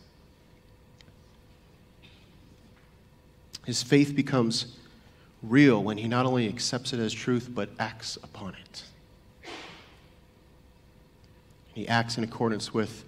His 3.65 3.83
faith 3.83 4.15
becomes 4.15 4.77
real 5.43 5.83
when 5.83 5.97
he 5.97 6.07
not 6.07 6.25
only 6.25 6.47
accepts 6.47 6.93
it 6.93 6.99
as 6.99 7.13
truth, 7.13 7.49
but 7.53 7.69
acts 7.77 8.17
upon 8.23 8.55
it. 8.55 8.83
He 11.73 11.87
acts 11.87 12.17
in 12.17 12.23
accordance 12.23 12.73
with 12.73 13.03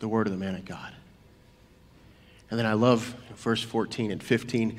the 0.00 0.08
word 0.08 0.26
of 0.26 0.32
the 0.32 0.38
man 0.38 0.54
of 0.54 0.64
God. 0.64 0.92
And 2.50 2.58
then 2.58 2.66
I 2.66 2.72
love 2.72 3.14
verse 3.36 3.62
14 3.62 4.10
and 4.10 4.22
15. 4.22 4.78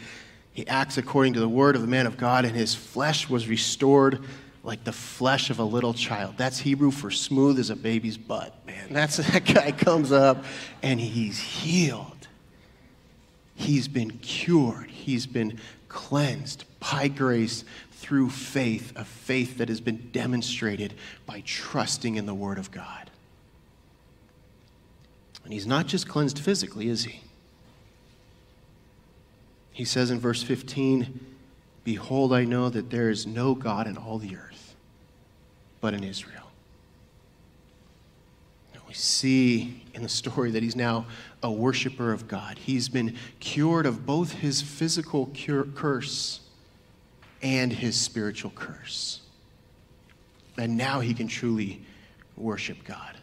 He 0.54 0.68
acts 0.68 0.98
according 0.98 1.34
to 1.34 1.40
the 1.40 1.48
word 1.48 1.76
of 1.76 1.82
the 1.82 1.88
man 1.88 2.06
of 2.06 2.18
God, 2.18 2.44
and 2.44 2.56
his 2.56 2.76
flesh 2.76 3.30
was 3.30 3.48
restored 3.48 4.20
like 4.64 4.84
the 4.84 4.92
flesh 4.92 5.50
of 5.50 5.60
a 5.60 5.64
little 5.64 5.94
child. 5.94 6.36
That's 6.38 6.60
Hebrew 6.60 6.92
for 6.92 7.10
smooth 7.10 7.58
as 7.58 7.70
a 7.70 7.76
baby's 7.76 8.18
butt, 8.18 8.56
man. 8.68 8.88
That's 8.92 9.18
that 9.32 9.46
guy 9.46 9.72
comes 9.72 10.12
up 10.12 10.44
and 10.84 11.00
he's 11.00 11.40
healed. 11.40 12.28
He's 13.56 13.88
been 13.88 14.12
cured. 14.20 14.90
He's 14.90 15.26
been 15.26 15.60
cleansed 15.88 16.66
by 16.80 17.08
grace 17.08 17.64
through 17.92 18.30
faith, 18.30 18.94
a 18.96 19.06
faith 19.06 19.58
that 19.60 19.70
has 19.70 19.80
been 19.80 20.10
demonstrated 20.12 20.94
by 21.26 21.42
trusting 21.46 22.16
in 22.16 22.26
the 22.26 22.34
word 22.34 22.58
of 22.58 22.72
God. 22.72 23.10
And 25.44 25.54
he's 25.54 25.68
not 25.68 25.88
just 25.88 26.08
cleansed 26.08 26.40
physically, 26.40 26.88
is 26.88 27.06
he? 27.06 27.22
He 29.72 29.86
says 29.86 30.12
in 30.12 30.20
verse 30.20 30.44
15, 30.44 31.20
Behold, 31.84 32.34
I 32.34 32.44
know 32.44 32.70
that 32.70 32.90
there 32.90 33.10
is 33.10 33.26
no 33.26 33.56
God 33.56 33.88
in 33.88 33.98
all 33.98 34.18
the 34.18 34.36
earth 34.36 34.62
but 35.82 35.96
in 35.96 36.04
Israel. 36.04 36.44
And 38.74 38.82
we 38.88 38.94
see 38.94 39.84
in 39.94 40.04
the 40.04 40.10
story 40.10 40.52
that 40.52 40.64
he's 40.64 40.76
now 40.76 41.08
a 41.44 41.52
worshiper 41.52 42.14
of 42.14 42.28
God. 42.28 42.60
He's 42.60 42.88
been 42.88 43.18
cured 43.40 43.88
of 43.88 44.06
both 44.06 44.32
his 44.34 44.62
physical 44.62 45.26
cure, 45.34 45.64
curse 45.64 46.42
and 47.42 47.74
his 47.74 48.00
spiritual 48.00 48.52
curse. 48.52 49.22
And 50.58 50.78
now 50.78 51.00
he 51.00 51.14
can 51.16 51.28
truly 51.28 51.82
worship 52.38 52.84
God. 52.86 53.18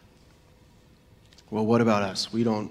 Well, 1.50 1.64
what 1.64 1.80
about 1.80 2.02
us? 2.02 2.32
We 2.32 2.44
don't 2.44 2.70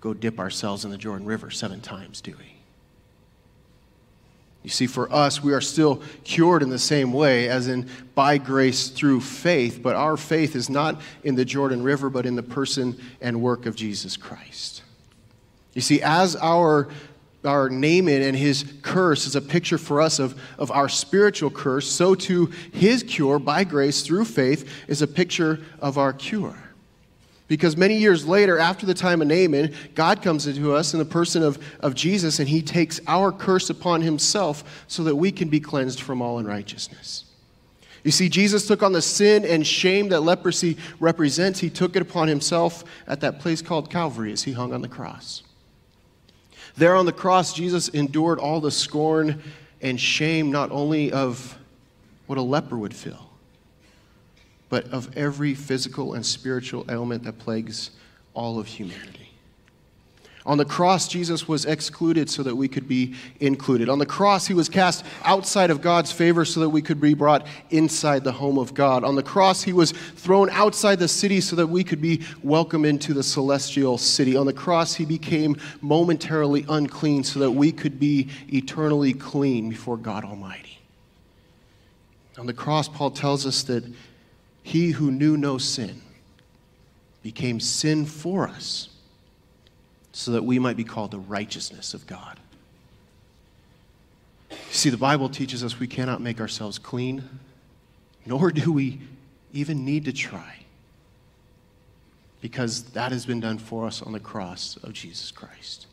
go 0.00 0.14
dip 0.14 0.38
ourselves 0.38 0.84
in 0.84 0.90
the 0.90 0.98
Jordan 0.98 1.26
River 1.26 1.50
seven 1.50 1.80
times, 1.80 2.20
do 2.20 2.32
we? 2.38 2.54
You 4.62 4.70
see, 4.70 4.86
for 4.86 5.10
us, 5.10 5.42
we 5.42 5.54
are 5.54 5.60
still 5.60 6.02
cured 6.22 6.62
in 6.62 6.68
the 6.68 6.78
same 6.78 7.12
way, 7.12 7.48
as 7.48 7.66
in 7.66 7.88
by 8.14 8.36
grace 8.36 8.88
through 8.88 9.20
faith, 9.20 9.80
but 9.82 9.96
our 9.96 10.18
faith 10.18 10.54
is 10.54 10.68
not 10.68 11.00
in 11.24 11.34
the 11.34 11.46
Jordan 11.46 11.82
River, 11.82 12.10
but 12.10 12.26
in 12.26 12.36
the 12.36 12.42
person 12.42 13.00
and 13.22 13.40
work 13.40 13.64
of 13.64 13.74
Jesus 13.74 14.18
Christ. 14.18 14.82
You 15.72 15.80
see, 15.80 16.02
as 16.02 16.36
our 16.36 16.88
our 17.42 17.70
Naaman 17.70 18.20
and 18.20 18.36
his 18.36 18.70
curse 18.82 19.26
is 19.26 19.34
a 19.34 19.40
picture 19.40 19.78
for 19.78 20.02
us 20.02 20.18
of, 20.18 20.38
of 20.58 20.70
our 20.70 20.90
spiritual 20.90 21.50
curse, 21.50 21.90
so 21.90 22.14
too 22.14 22.52
his 22.70 23.02
cure 23.02 23.38
by 23.38 23.64
grace 23.64 24.02
through 24.02 24.26
faith 24.26 24.70
is 24.88 25.00
a 25.00 25.06
picture 25.06 25.58
of 25.80 25.96
our 25.96 26.12
cure. 26.12 26.69
Because 27.50 27.76
many 27.76 27.96
years 27.96 28.24
later, 28.24 28.60
after 28.60 28.86
the 28.86 28.94
time 28.94 29.20
of 29.20 29.26
Naaman, 29.26 29.74
God 29.96 30.22
comes 30.22 30.46
into 30.46 30.72
us 30.72 30.92
in 30.92 31.00
the 31.00 31.04
person 31.04 31.42
of, 31.42 31.58
of 31.80 31.96
Jesus, 31.96 32.38
and 32.38 32.48
he 32.48 32.62
takes 32.62 33.00
our 33.08 33.32
curse 33.32 33.70
upon 33.70 34.02
himself 34.02 34.84
so 34.86 35.02
that 35.02 35.16
we 35.16 35.32
can 35.32 35.48
be 35.48 35.58
cleansed 35.58 36.00
from 36.00 36.22
all 36.22 36.38
unrighteousness. 36.38 37.24
You 38.04 38.12
see, 38.12 38.28
Jesus 38.28 38.68
took 38.68 38.84
on 38.84 38.92
the 38.92 39.02
sin 39.02 39.44
and 39.44 39.66
shame 39.66 40.10
that 40.10 40.20
leprosy 40.20 40.76
represents. 41.00 41.58
He 41.58 41.70
took 41.70 41.96
it 41.96 42.02
upon 42.02 42.28
himself 42.28 42.84
at 43.08 43.20
that 43.22 43.40
place 43.40 43.60
called 43.60 43.90
Calvary 43.90 44.30
as 44.30 44.44
he 44.44 44.52
hung 44.52 44.72
on 44.72 44.80
the 44.80 44.88
cross. 44.88 45.42
There 46.76 46.94
on 46.94 47.04
the 47.04 47.12
cross, 47.12 47.52
Jesus 47.52 47.88
endured 47.88 48.38
all 48.38 48.60
the 48.60 48.70
scorn 48.70 49.42
and 49.82 49.98
shame, 49.98 50.52
not 50.52 50.70
only 50.70 51.10
of 51.10 51.58
what 52.28 52.38
a 52.38 52.42
leper 52.42 52.78
would 52.78 52.94
feel, 52.94 53.28
but 54.70 54.88
of 54.92 55.14
every 55.16 55.54
physical 55.54 56.14
and 56.14 56.24
spiritual 56.24 56.86
ailment 56.88 57.24
that 57.24 57.38
plagues 57.38 57.90
all 58.32 58.58
of 58.58 58.66
humanity. 58.66 59.30
On 60.46 60.56
the 60.56 60.64
cross, 60.64 61.06
Jesus 61.06 61.46
was 61.46 61.66
excluded 61.66 62.30
so 62.30 62.42
that 62.42 62.56
we 62.56 62.66
could 62.66 62.88
be 62.88 63.14
included. 63.40 63.90
On 63.90 63.98
the 63.98 64.06
cross, 64.06 64.46
he 64.46 64.54
was 64.54 64.70
cast 64.70 65.04
outside 65.22 65.70
of 65.70 65.82
God's 65.82 66.12
favor 66.12 66.46
so 66.46 66.60
that 66.60 66.70
we 66.70 66.80
could 66.80 66.98
be 66.98 67.12
brought 67.12 67.46
inside 67.68 68.24
the 68.24 68.32
home 68.32 68.56
of 68.56 68.72
God. 68.72 69.04
On 69.04 69.16
the 69.16 69.22
cross, 69.22 69.62
he 69.62 69.74
was 69.74 69.92
thrown 69.92 70.48
outside 70.50 70.98
the 70.98 71.08
city 71.08 71.42
so 71.42 71.56
that 71.56 71.66
we 71.66 71.84
could 71.84 72.00
be 72.00 72.22
welcomed 72.42 72.86
into 72.86 73.12
the 73.12 73.22
celestial 73.22 73.98
city. 73.98 74.34
On 74.34 74.46
the 74.46 74.52
cross, 74.52 74.94
he 74.94 75.04
became 75.04 75.56
momentarily 75.82 76.64
unclean 76.70 77.22
so 77.22 77.38
that 77.40 77.50
we 77.50 77.70
could 77.70 78.00
be 78.00 78.28
eternally 78.48 79.12
clean 79.12 79.68
before 79.68 79.98
God 79.98 80.24
Almighty. 80.24 80.78
On 82.38 82.46
the 82.46 82.54
cross, 82.54 82.88
Paul 82.88 83.10
tells 83.10 83.44
us 83.44 83.62
that 83.64 83.84
he 84.70 84.92
who 84.92 85.10
knew 85.10 85.36
no 85.36 85.58
sin 85.58 86.00
became 87.24 87.58
sin 87.58 88.06
for 88.06 88.46
us 88.46 88.88
so 90.12 90.30
that 90.30 90.44
we 90.44 90.60
might 90.60 90.76
be 90.76 90.84
called 90.84 91.10
the 91.10 91.18
righteousness 91.18 91.92
of 91.92 92.06
God. 92.06 92.38
See, 94.70 94.88
the 94.88 94.96
Bible 94.96 95.28
teaches 95.28 95.64
us 95.64 95.80
we 95.80 95.88
cannot 95.88 96.20
make 96.20 96.40
ourselves 96.40 96.78
clean, 96.78 97.28
nor 98.24 98.52
do 98.52 98.70
we 98.70 99.00
even 99.52 99.84
need 99.84 100.04
to 100.04 100.12
try, 100.12 100.58
because 102.40 102.84
that 102.92 103.10
has 103.10 103.26
been 103.26 103.40
done 103.40 103.58
for 103.58 103.88
us 103.88 104.00
on 104.00 104.12
the 104.12 104.20
cross 104.20 104.76
of 104.84 104.92
Jesus 104.92 105.32
Christ. 105.32 105.88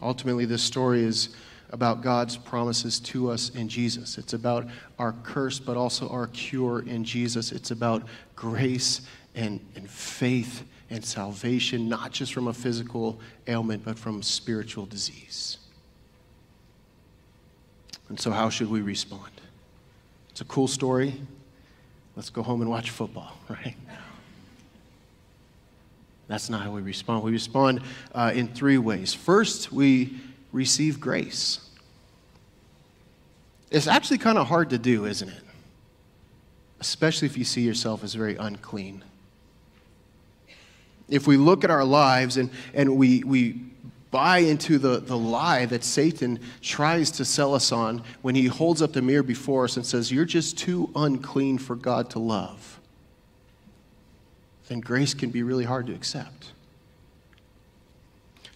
Ultimately, 0.00 0.44
this 0.44 0.62
story 0.62 1.02
is 1.02 1.30
about 1.72 2.02
God's 2.02 2.36
promises 2.36 3.00
to 3.00 3.30
us 3.30 3.48
in 3.50 3.68
Jesus. 3.68 4.18
It's 4.18 4.34
about 4.34 4.68
our 4.98 5.14
curse, 5.24 5.58
but 5.58 5.76
also 5.76 6.08
our 6.10 6.26
cure 6.28 6.86
in 6.86 7.02
Jesus. 7.02 7.50
It's 7.50 7.70
about 7.70 8.02
grace 8.36 9.00
and, 9.34 9.58
and 9.74 9.90
faith 9.90 10.64
and 10.90 11.02
salvation, 11.02 11.88
not 11.88 12.12
just 12.12 12.34
from 12.34 12.48
a 12.48 12.52
physical 12.52 13.18
ailment, 13.48 13.84
but 13.84 13.98
from 13.98 14.22
spiritual 14.22 14.84
disease. 14.84 15.56
And 18.10 18.20
so, 18.20 18.30
how 18.30 18.50
should 18.50 18.70
we 18.70 18.82
respond? 18.82 19.32
It's 20.30 20.42
a 20.42 20.44
cool 20.44 20.68
story. 20.68 21.14
Let's 22.14 22.28
go 22.28 22.42
home 22.42 22.60
and 22.60 22.68
watch 22.68 22.90
football, 22.90 23.32
right? 23.48 23.76
That's 26.28 26.50
not 26.50 26.62
how 26.62 26.72
we 26.72 26.82
respond. 26.82 27.24
We 27.24 27.32
respond 27.32 27.80
uh, 28.14 28.32
in 28.34 28.48
three 28.48 28.76
ways. 28.78 29.14
First, 29.14 29.72
we 29.72 30.20
receive 30.52 31.00
grace. 31.00 31.60
It's 33.70 33.86
actually 33.86 34.18
kind 34.18 34.36
of 34.36 34.46
hard 34.46 34.70
to 34.70 34.78
do, 34.78 35.06
isn't 35.06 35.28
it? 35.28 35.42
Especially 36.78 37.26
if 37.26 37.38
you 37.38 37.44
see 37.44 37.62
yourself 37.62 38.04
as 38.04 38.14
very 38.14 38.36
unclean. 38.36 39.02
If 41.08 41.26
we 41.26 41.36
look 41.36 41.64
at 41.64 41.70
our 41.70 41.84
lives 41.84 42.36
and, 42.36 42.50
and 42.74 42.96
we, 42.96 43.22
we 43.24 43.60
buy 44.10 44.38
into 44.38 44.78
the, 44.78 45.00
the 45.00 45.16
lie 45.16 45.66
that 45.66 45.82
Satan 45.82 46.38
tries 46.60 47.10
to 47.12 47.24
sell 47.24 47.54
us 47.54 47.72
on 47.72 48.02
when 48.20 48.34
he 48.34 48.46
holds 48.46 48.82
up 48.82 48.92
the 48.92 49.02
mirror 49.02 49.22
before 49.22 49.64
us 49.64 49.76
and 49.76 49.84
says, 49.84 50.12
You're 50.12 50.24
just 50.24 50.58
too 50.58 50.90
unclean 50.94 51.58
for 51.58 51.74
God 51.74 52.10
to 52.10 52.18
love, 52.18 52.78
then 54.68 54.80
grace 54.80 55.14
can 55.14 55.30
be 55.30 55.42
really 55.42 55.64
hard 55.64 55.86
to 55.86 55.94
accept. 55.94 56.52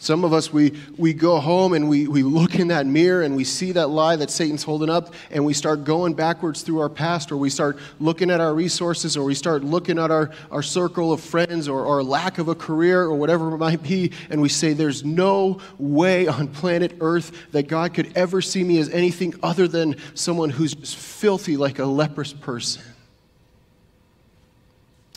Some 0.07 0.23
of 0.23 0.33
us, 0.33 0.53
we, 0.53 0.73
we 0.97 1.12
go 1.12 1.40
home 1.40 1.73
and 1.73 1.88
we, 1.88 2.07
we 2.07 2.23
look 2.23 2.61
in 2.61 2.69
that 2.69 2.87
mirror 2.87 3.23
and 3.23 3.35
we 3.35 3.42
see 3.42 3.73
that 3.73 3.88
lie 3.88 4.14
that 4.14 4.31
Satan's 4.31 4.62
holding 4.62 4.88
up, 4.88 5.12
and 5.33 5.45
we 5.45 5.53
start 5.53 5.83
going 5.83 6.14
backwards 6.14 6.62
through 6.62 6.79
our 6.79 6.88
past, 6.88 7.33
or 7.33 7.37
we 7.37 7.51
start 7.51 7.77
looking 7.99 8.31
at 8.31 8.40
our 8.40 8.55
resources, 8.55 9.16
or 9.16 9.25
we 9.25 9.35
start 9.35 9.64
looking 9.64 9.99
at 9.99 10.12
our, 10.12 10.31
our 10.53 10.62
circle 10.62 11.12
of 11.12 11.21
friends, 11.21 11.66
or, 11.66 11.85
our 11.88 12.05
lack 12.05 12.38
of 12.38 12.47
a 12.47 12.55
career, 12.55 13.03
or 13.03 13.16
whatever 13.16 13.53
it 13.53 13.59
might 13.59 13.83
be, 13.83 14.12
and 14.31 14.40
we 14.40 14.49
say, 14.49 14.75
There's 14.75 15.05
no 15.05 15.59
way 15.77 16.29
on 16.29 16.47
planet 16.47 16.99
Earth 17.01 17.33
that 17.51 17.66
God 17.66 17.92
could 17.92 18.16
ever 18.16 18.40
see 18.40 18.62
me 18.62 18.79
as 18.79 18.88
anything 18.90 19.35
other 19.42 19.66
than 19.66 19.97
someone 20.14 20.51
who's 20.51 20.95
filthy 20.95 21.57
like 21.57 21.81
a 21.81 21.85
leprous 21.85 22.33
person. 22.33 22.85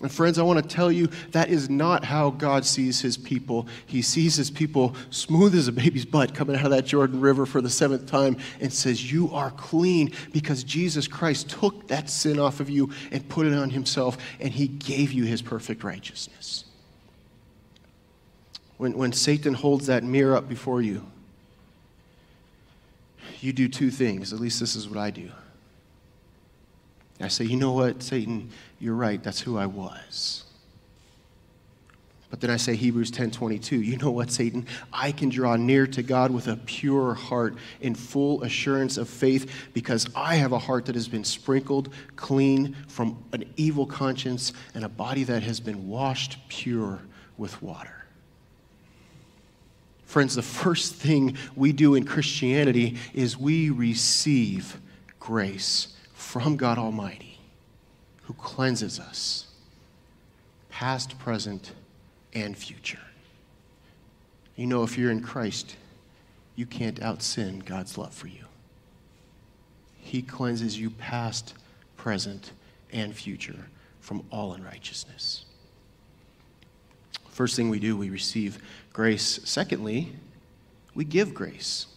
And 0.01 0.09
friends, 0.09 0.39
I 0.39 0.43
want 0.43 0.61
to 0.61 0.75
tell 0.75 0.91
you 0.91 1.07
that 1.31 1.49
is 1.49 1.69
not 1.69 2.05
how 2.05 2.29
God 2.29 2.65
sees 2.65 3.01
his 3.01 3.17
people. 3.17 3.67
He 3.85 4.01
sees 4.01 4.35
his 4.35 4.49
people 4.49 4.95
smooth 5.09 5.53
as 5.55 5.67
a 5.67 5.73
baby's 5.73 6.05
butt 6.05 6.33
coming 6.33 6.55
out 6.55 6.63
of 6.63 6.71
that 6.71 6.85
Jordan 6.85 7.19
River 7.19 7.45
for 7.45 7.59
the 7.59 7.69
seventh 7.69 8.05
time 8.05 8.37
and 8.61 8.71
says, 8.71 9.11
You 9.11 9.33
are 9.33 9.51
clean 9.51 10.13
because 10.31 10.63
Jesus 10.63 11.05
Christ 11.07 11.49
took 11.49 11.87
that 11.89 12.09
sin 12.09 12.39
off 12.39 12.61
of 12.61 12.69
you 12.69 12.91
and 13.11 13.27
put 13.27 13.45
it 13.45 13.53
on 13.53 13.69
himself, 13.71 14.17
and 14.39 14.53
he 14.53 14.69
gave 14.69 15.11
you 15.11 15.25
his 15.25 15.41
perfect 15.41 15.83
righteousness. 15.83 16.63
When, 18.77 18.97
when 18.97 19.11
Satan 19.11 19.53
holds 19.53 19.87
that 19.87 20.05
mirror 20.05 20.37
up 20.37 20.47
before 20.47 20.81
you, 20.81 21.05
you 23.41 23.51
do 23.51 23.67
two 23.67 23.91
things. 23.91 24.31
At 24.31 24.39
least 24.39 24.61
this 24.61 24.77
is 24.77 24.87
what 24.87 24.97
I 24.97 25.11
do. 25.11 25.29
I 27.21 27.27
say, 27.27 27.45
You 27.45 27.57
know 27.57 27.73
what, 27.73 28.01
Satan? 28.01 28.49
you're 28.79 28.95
right, 28.95 29.21
that's 29.21 29.41
who 29.41 29.57
I 29.57 29.65
was. 29.65 30.45
But 32.29 32.41
then 32.41 32.51
I 32.51 32.57
say 32.57 32.75
Hebrews 32.75 33.11
10:22, 33.11 33.83
you 33.83 33.97
know 33.97 34.11
what 34.11 34.31
Satan, 34.31 34.67
I 34.93 35.11
can 35.11 35.29
draw 35.29 35.55
near 35.55 35.87
to 35.87 36.03
God 36.03 36.31
with 36.31 36.47
a 36.47 36.57
pure 36.57 37.15
heart 37.15 37.55
in 37.81 37.95
full 37.95 38.43
assurance 38.43 38.97
of 38.97 39.09
faith 39.09 39.51
because 39.73 40.07
I 40.15 40.35
have 40.35 40.51
a 40.51 40.59
heart 40.59 40.85
that 40.85 40.95
has 40.95 41.07
been 41.07 41.23
sprinkled 41.23 41.91
clean 42.15 42.75
from 42.87 43.23
an 43.33 43.51
evil 43.57 43.85
conscience 43.87 44.53
and 44.75 44.83
a 44.85 44.89
body 44.89 45.23
that 45.23 45.41
has 45.41 45.59
been 45.59 45.87
washed 45.87 46.37
pure 46.49 46.99
with 47.37 47.61
water. 47.63 48.05
Friends, 50.05 50.35
the 50.35 50.41
first 50.41 50.95
thing 50.95 51.35
we 51.55 51.71
do 51.71 51.95
in 51.95 52.03
Christianity 52.03 52.97
is 53.13 53.37
we 53.37 53.71
receive 53.71 54.79
grace 55.19 55.95
from 56.29 56.57
God 56.57 56.77
Almighty 56.77 57.39
who 58.21 58.33
cleanses 58.33 58.99
us, 58.99 59.47
past, 60.69 61.17
present, 61.17 61.71
and 62.35 62.55
future. 62.55 62.99
You 64.55 64.67
know, 64.67 64.83
if 64.83 64.95
you're 64.95 65.09
in 65.09 65.23
Christ, 65.23 65.75
you 66.55 66.67
can't 66.67 67.01
out 67.01 67.23
sin 67.23 67.63
God's 67.65 67.97
love 67.97 68.13
for 68.13 68.27
you. 68.27 68.45
He 69.97 70.21
cleanses 70.21 70.79
you 70.79 70.91
past, 70.91 71.55
present, 71.97 72.51
and 72.93 73.15
future 73.15 73.65
from 73.99 74.23
all 74.29 74.53
unrighteousness. 74.53 75.45
First 77.29 77.55
thing 77.55 77.71
we 77.71 77.79
do, 77.79 77.97
we 77.97 78.11
receive 78.11 78.59
grace. 78.93 79.39
Secondly, 79.45 80.11
we 80.93 81.05
give 81.05 81.33
grace. 81.33 81.87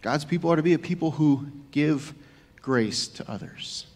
God's 0.00 0.24
people 0.24 0.52
are 0.52 0.56
to 0.56 0.62
be 0.62 0.74
a 0.74 0.78
people 0.78 1.10
who 1.10 1.48
give 1.72 2.14
grace 2.62 3.08
to 3.08 3.30
others. 3.30 3.86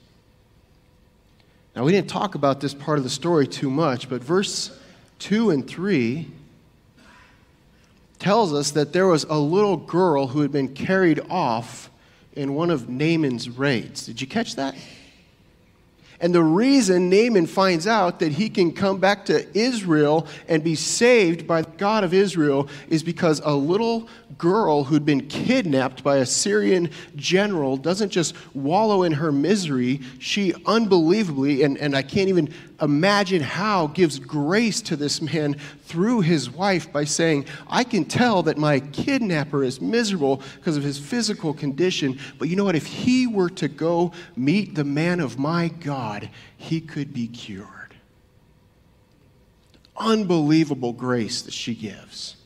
Now, 1.74 1.84
we 1.84 1.92
didn't 1.92 2.08
talk 2.08 2.34
about 2.34 2.60
this 2.60 2.72
part 2.72 2.98
of 2.98 3.04
the 3.04 3.10
story 3.10 3.46
too 3.46 3.70
much, 3.70 4.08
but 4.08 4.22
verse 4.22 4.78
2 5.18 5.50
and 5.50 5.66
3 5.66 6.30
tells 8.18 8.54
us 8.54 8.70
that 8.72 8.92
there 8.92 9.06
was 9.06 9.24
a 9.24 9.38
little 9.38 9.76
girl 9.76 10.28
who 10.28 10.40
had 10.40 10.52
been 10.52 10.72
carried 10.72 11.20
off 11.28 11.90
in 12.34 12.54
one 12.54 12.70
of 12.70 12.88
Naaman's 12.88 13.48
raids. 13.48 14.06
Did 14.06 14.20
you 14.20 14.26
catch 14.26 14.56
that? 14.56 14.76
And 16.20 16.34
the 16.34 16.42
reason 16.42 17.10
Naaman 17.10 17.46
finds 17.46 17.86
out 17.86 18.20
that 18.20 18.32
he 18.32 18.48
can 18.48 18.72
come 18.72 18.98
back 18.98 19.26
to 19.26 19.46
Israel 19.58 20.26
and 20.48 20.62
be 20.62 20.74
saved 20.74 21.46
by 21.46 21.62
the 21.62 21.70
God 21.72 22.04
of 22.04 22.14
Israel 22.14 22.68
is 22.88 23.02
because 23.02 23.40
a 23.44 23.54
little 23.54 24.08
girl 24.38 24.84
who'd 24.84 25.04
been 25.04 25.26
kidnapped 25.28 26.02
by 26.02 26.18
a 26.18 26.26
Syrian 26.26 26.90
general 27.16 27.76
doesn't 27.76 28.10
just 28.10 28.34
wallow 28.54 29.02
in 29.02 29.12
her 29.12 29.32
misery. 29.32 30.00
She 30.18 30.54
unbelievably, 30.66 31.62
and, 31.62 31.78
and 31.78 31.96
I 31.96 32.02
can't 32.02 32.28
even 32.28 32.52
imagine 32.80 33.42
how, 33.42 33.88
gives 33.88 34.18
grace 34.18 34.80
to 34.82 34.96
this 34.96 35.22
man 35.22 35.56
through 35.84 36.22
his 36.22 36.50
wife 36.50 36.92
by 36.92 37.04
saying, 37.04 37.46
I 37.68 37.84
can 37.84 38.04
tell 38.04 38.42
that 38.44 38.58
my 38.58 38.80
kidnapper 38.80 39.64
is 39.64 39.80
miserable 39.80 40.42
because 40.56 40.76
of 40.76 40.82
his 40.82 40.98
physical 40.98 41.54
condition, 41.54 42.18
but 42.38 42.48
you 42.48 42.56
know 42.56 42.64
what? 42.64 42.76
If 42.76 42.86
he 42.86 43.26
were 43.26 43.50
to 43.50 43.68
go 43.68 44.12
meet 44.36 44.74
the 44.74 44.84
man 44.84 45.20
of 45.20 45.38
my 45.38 45.68
God, 45.68 46.28
he 46.56 46.80
could 46.80 47.12
be 47.12 47.28
cured. 47.28 47.68
Unbelievable 49.96 50.92
grace 50.92 51.42
that 51.42 51.54
she 51.54 51.74
gives. 51.74 52.36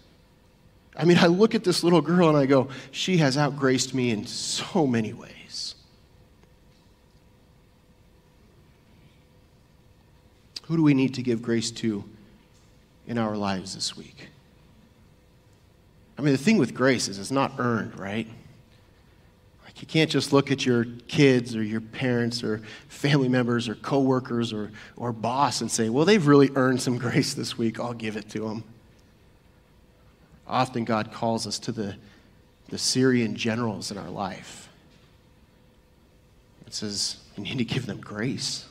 I 0.99 1.05
mean, 1.05 1.17
I 1.19 1.27
look 1.27 1.55
at 1.55 1.63
this 1.63 1.85
little 1.85 2.01
girl 2.01 2.29
and 2.29 2.37
I 2.37 2.47
go, 2.47 2.69
she 2.91 3.19
has 3.19 3.39
outgraced 3.39 3.95
me 3.95 4.11
in 4.11 4.27
so 4.27 4.85
many 4.85 5.13
ways. 5.13 5.77
Who 10.65 10.77
do 10.77 10.83
we 10.83 10.95
need 10.95 11.15
to 11.15 11.23
give 11.23 11.41
grace 11.41 11.71
to 11.71 12.05
in 13.07 13.17
our 13.17 13.37
lives 13.37 13.77
this 13.77 13.97
week? 13.97 14.29
I 16.19 16.23
mean, 16.23 16.33
the 16.33 16.39
thing 16.39 16.59
with 16.59 16.75
grace 16.75 17.07
is 17.07 17.19
it's 17.21 17.31
not 17.31 17.53
earned, 17.59 17.97
right? 17.97 18.27
Like 19.65 19.81
you 19.81 19.87
can't 19.87 20.11
just 20.11 20.33
look 20.33 20.51
at 20.51 20.67
your 20.67 20.85
kids 21.07 21.55
or 21.55 21.63
your 21.63 21.81
parents 21.81 22.43
or 22.43 22.61
family 22.89 23.29
members 23.29 23.69
or 23.69 23.77
coworkers 23.77 24.53
or, 24.53 24.73
or 24.97 25.13
boss 25.13 25.61
and 25.61 25.71
say, 25.71 25.91
well, 25.91 26.05
they've 26.05 26.27
really 26.27 26.51
earned 26.57 26.83
some 26.83 26.99
grace 26.99 27.35
this 27.35 27.57
week. 27.57 27.79
I'll 27.79 27.95
give 27.95 28.17
it 28.17 28.29
to 28.31 28.41
them. 28.41 28.65
Often 30.49 30.85
God 30.85 31.13
calls 31.13 31.47
us 31.47 31.59
to 31.61 31.73
the, 31.73 31.97
the 32.69 32.79
Syrian 32.79 33.37
generals 33.37 33.91
in 33.91 33.99
our 33.99 34.09
life. 34.09 34.69
It 36.67 36.75
says, 36.75 37.19
you 37.37 37.43
need 37.43 37.59
to 37.59 37.65
give 37.65 37.87
them 37.87 38.01
grace. 38.01 38.67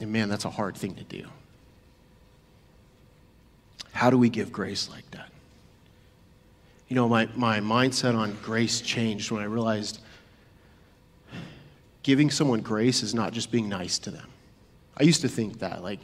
And 0.00 0.10
man, 0.12 0.28
that's 0.28 0.44
a 0.44 0.50
hard 0.50 0.76
thing 0.76 0.94
to 0.94 1.04
do. 1.04 1.26
How 3.92 4.10
do 4.10 4.18
we 4.18 4.30
give 4.30 4.50
grace 4.50 4.88
like 4.90 5.10
that? 5.12 5.28
You 6.88 6.96
know, 6.96 7.08
my, 7.08 7.28
my 7.34 7.60
mindset 7.60 8.14
on 8.14 8.36
grace 8.42 8.80
changed 8.80 9.30
when 9.30 9.42
I 9.42 9.46
realized 9.46 10.00
giving 12.02 12.30
someone 12.30 12.60
grace 12.60 13.02
is 13.02 13.14
not 13.14 13.32
just 13.32 13.50
being 13.50 13.68
nice 13.68 13.98
to 14.00 14.10
them. 14.10 14.26
I 14.96 15.04
used 15.04 15.20
to 15.22 15.28
think 15.28 15.60
that, 15.60 15.82
like, 15.82 16.00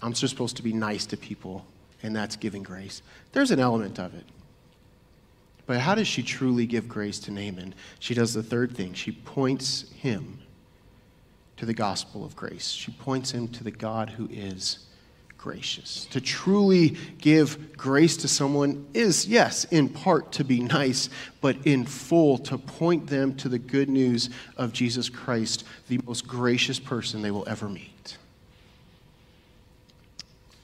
I'm 0.00 0.12
just 0.12 0.32
supposed 0.32 0.56
to 0.56 0.62
be 0.62 0.72
nice 0.72 1.06
to 1.06 1.16
people 1.16 1.64
and 2.02 2.14
that's 2.14 2.36
giving 2.36 2.62
grace. 2.62 3.02
There's 3.32 3.50
an 3.50 3.60
element 3.60 3.98
of 3.98 4.14
it. 4.14 4.24
But 5.66 5.80
how 5.80 5.94
does 5.94 6.08
she 6.08 6.22
truly 6.22 6.66
give 6.66 6.88
grace 6.88 7.18
to 7.20 7.30
Naaman? 7.30 7.74
She 7.98 8.14
does 8.14 8.34
the 8.34 8.42
third 8.42 8.76
thing. 8.76 8.94
She 8.94 9.12
points 9.12 9.90
him 9.92 10.38
to 11.56 11.66
the 11.66 11.74
gospel 11.74 12.24
of 12.24 12.34
grace. 12.34 12.68
She 12.68 12.90
points 12.90 13.30
him 13.30 13.48
to 13.48 13.64
the 13.64 13.70
God 13.70 14.10
who 14.10 14.28
is 14.30 14.86
gracious. 15.38 16.06
To 16.10 16.20
truly 16.20 16.96
give 17.18 17.76
grace 17.76 18.16
to 18.18 18.28
someone 18.28 18.86
is, 18.94 19.26
yes, 19.26 19.64
in 19.64 19.88
part 19.88 20.32
to 20.32 20.44
be 20.44 20.60
nice, 20.60 21.08
but 21.40 21.56
in 21.64 21.84
full 21.84 22.38
to 22.38 22.58
point 22.58 23.08
them 23.08 23.34
to 23.36 23.48
the 23.48 23.58
good 23.58 23.88
news 23.88 24.30
of 24.56 24.72
Jesus 24.72 25.08
Christ, 25.08 25.64
the 25.88 26.00
most 26.06 26.26
gracious 26.26 26.78
person 26.78 27.22
they 27.22 27.30
will 27.30 27.48
ever 27.48 27.68
meet. 27.68 28.16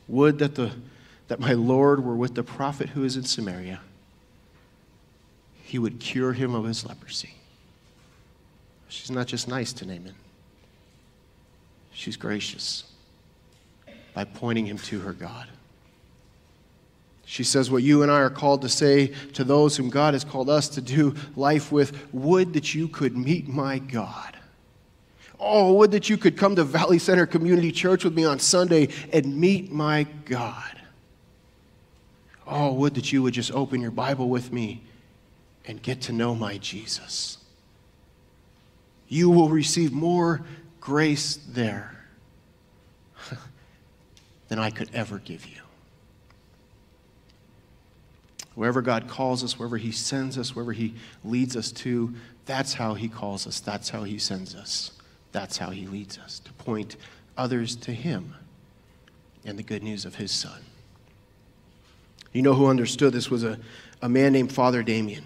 Would 0.07 0.39
that 0.39 0.55
the 0.55 0.73
that 1.29 1.41
my 1.41 1.53
Lord 1.53 2.05
were 2.05 2.17
with 2.17 2.35
the 2.35 2.43
prophet 2.43 2.91
who 2.91 3.05
is 3.05 3.17
in 3.17 3.23
Samaria, 3.23 3.81
he 5.63 5.79
would 5.79 6.01
cure 6.01 6.33
him 6.33 6.55
of 6.55 6.65
his 6.65 6.85
leprosy. 6.87 7.35
She's 8.89 9.11
not 9.11 9.27
just 9.27 9.49
nice 9.49 9.73
to 9.75 9.87
Naaman, 9.87 10.15
she's 11.93 12.17
gracious 12.17 12.85
by 14.15 14.25
pointing 14.25 14.67
him 14.67 14.79
to 14.79 15.01
her 15.01 15.13
God. 15.13 15.47
She 17.27 17.45
says, 17.45 17.71
What 17.71 17.83
you 17.83 18.03
and 18.03 18.11
I 18.11 18.21
are 18.21 18.31
called 18.31 18.63
to 18.63 18.71
say 18.71 19.09
to 19.35 19.45
those 19.45 19.77
whom 19.77 19.91
God 19.91 20.15
has 20.15 20.25
called 20.25 20.49
us 20.49 20.67
to 20.71 20.81
do 20.81 21.15
life 21.37 21.71
with 21.71 22.13
would 22.13 22.55
that 22.55 22.75
you 22.75 22.89
could 22.89 23.17
meet 23.19 23.47
my 23.47 23.79
God. 23.79 24.35
Oh, 25.39 25.75
would 25.75 25.91
that 25.91 26.09
you 26.09 26.17
could 26.17 26.39
come 26.39 26.57
to 26.57 26.65
Valley 26.65 26.99
Center 26.99 27.27
Community 27.27 27.71
Church 27.71 28.03
with 28.03 28.15
me 28.15 28.25
on 28.25 28.39
Sunday 28.39 28.89
and 29.13 29.37
meet 29.37 29.71
my 29.71 30.07
God. 30.25 30.78
Oh, 32.49 32.73
would 32.73 32.95
that 32.95 33.13
you 33.13 33.23
would 33.23 33.35
just 33.35 33.53
open 33.53 33.83
your 33.83 33.91
Bible 33.91 34.31
with 34.31 34.51
me 34.51 34.81
and 35.67 35.83
get 35.83 36.01
to 36.03 36.13
know 36.13 36.35
my 36.35 36.57
Jesus. 36.57 37.37
You 39.07 39.29
will 39.29 39.51
receive 39.51 39.93
more 39.93 40.41
grace 40.81 41.39
there 41.47 41.95
than 44.49 44.59
I 44.59 44.71
could 44.71 44.89
ever 44.95 45.19
give 45.19 45.47
you. 45.47 45.61
Wherever 48.55 48.81
God 48.81 49.09
calls 49.09 49.45
us, 49.45 49.59
wherever 49.59 49.77
He 49.77 49.93
sends 49.93 50.39
us, 50.39 50.57
wherever 50.57 50.73
He 50.73 50.95
leads 51.23 51.55
us 51.55 51.71
to, 51.73 52.15
that's 52.47 52.73
how 52.73 52.95
He 52.95 53.09
calls 53.09 53.47
us. 53.47 53.61
That's 53.61 53.91
how 53.91 54.05
He 54.05 54.19
sends 54.19 54.55
us. 54.55 54.93
That's 55.33 55.59
how 55.59 55.69
He 55.69 55.87
leads 55.87 56.19
us 56.19 56.39
to 56.41 56.53
point 56.55 56.97
others 57.37 57.77
to 57.77 57.93
Him 57.93 58.35
and 59.45 59.59
the 59.59 59.63
good 59.63 59.83
news 59.83 60.07
of 60.07 60.15
His 60.15 60.33
Son. 60.33 60.63
You 62.39 62.43
know 62.43 62.55
who 62.55 62.67
understood 62.67 63.13
this 63.13 63.33
was 63.33 63.43
a, 63.43 63.59
a 64.01 64.09
man 64.09 64.33
named 64.33 64.53
Father 64.53 64.85
Damien. 64.85 65.25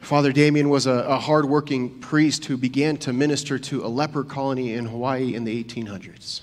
Father 0.00 0.32
Damien 0.32 0.70
was 0.70 0.86
a, 0.86 0.92
a 0.92 1.18
hardworking 1.18 2.00
priest 2.00 2.46
who 2.46 2.56
began 2.56 2.96
to 2.96 3.12
minister 3.12 3.58
to 3.58 3.84
a 3.84 3.88
leper 3.88 4.24
colony 4.24 4.72
in 4.72 4.86
Hawaii 4.86 5.34
in 5.34 5.44
the 5.44 5.62
1800s. 5.62 6.40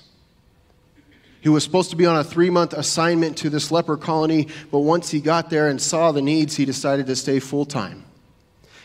He 1.40 1.48
was 1.48 1.64
supposed 1.64 1.90
to 1.90 1.96
be 1.96 2.06
on 2.06 2.16
a 2.16 2.22
three 2.22 2.50
month 2.50 2.72
assignment 2.72 3.36
to 3.38 3.50
this 3.50 3.72
leper 3.72 3.96
colony, 3.96 4.46
but 4.70 4.78
once 4.78 5.10
he 5.10 5.20
got 5.20 5.50
there 5.50 5.66
and 5.66 5.82
saw 5.82 6.12
the 6.12 6.22
needs, 6.22 6.54
he 6.54 6.64
decided 6.64 7.08
to 7.08 7.16
stay 7.16 7.40
full 7.40 7.64
time. 7.64 8.03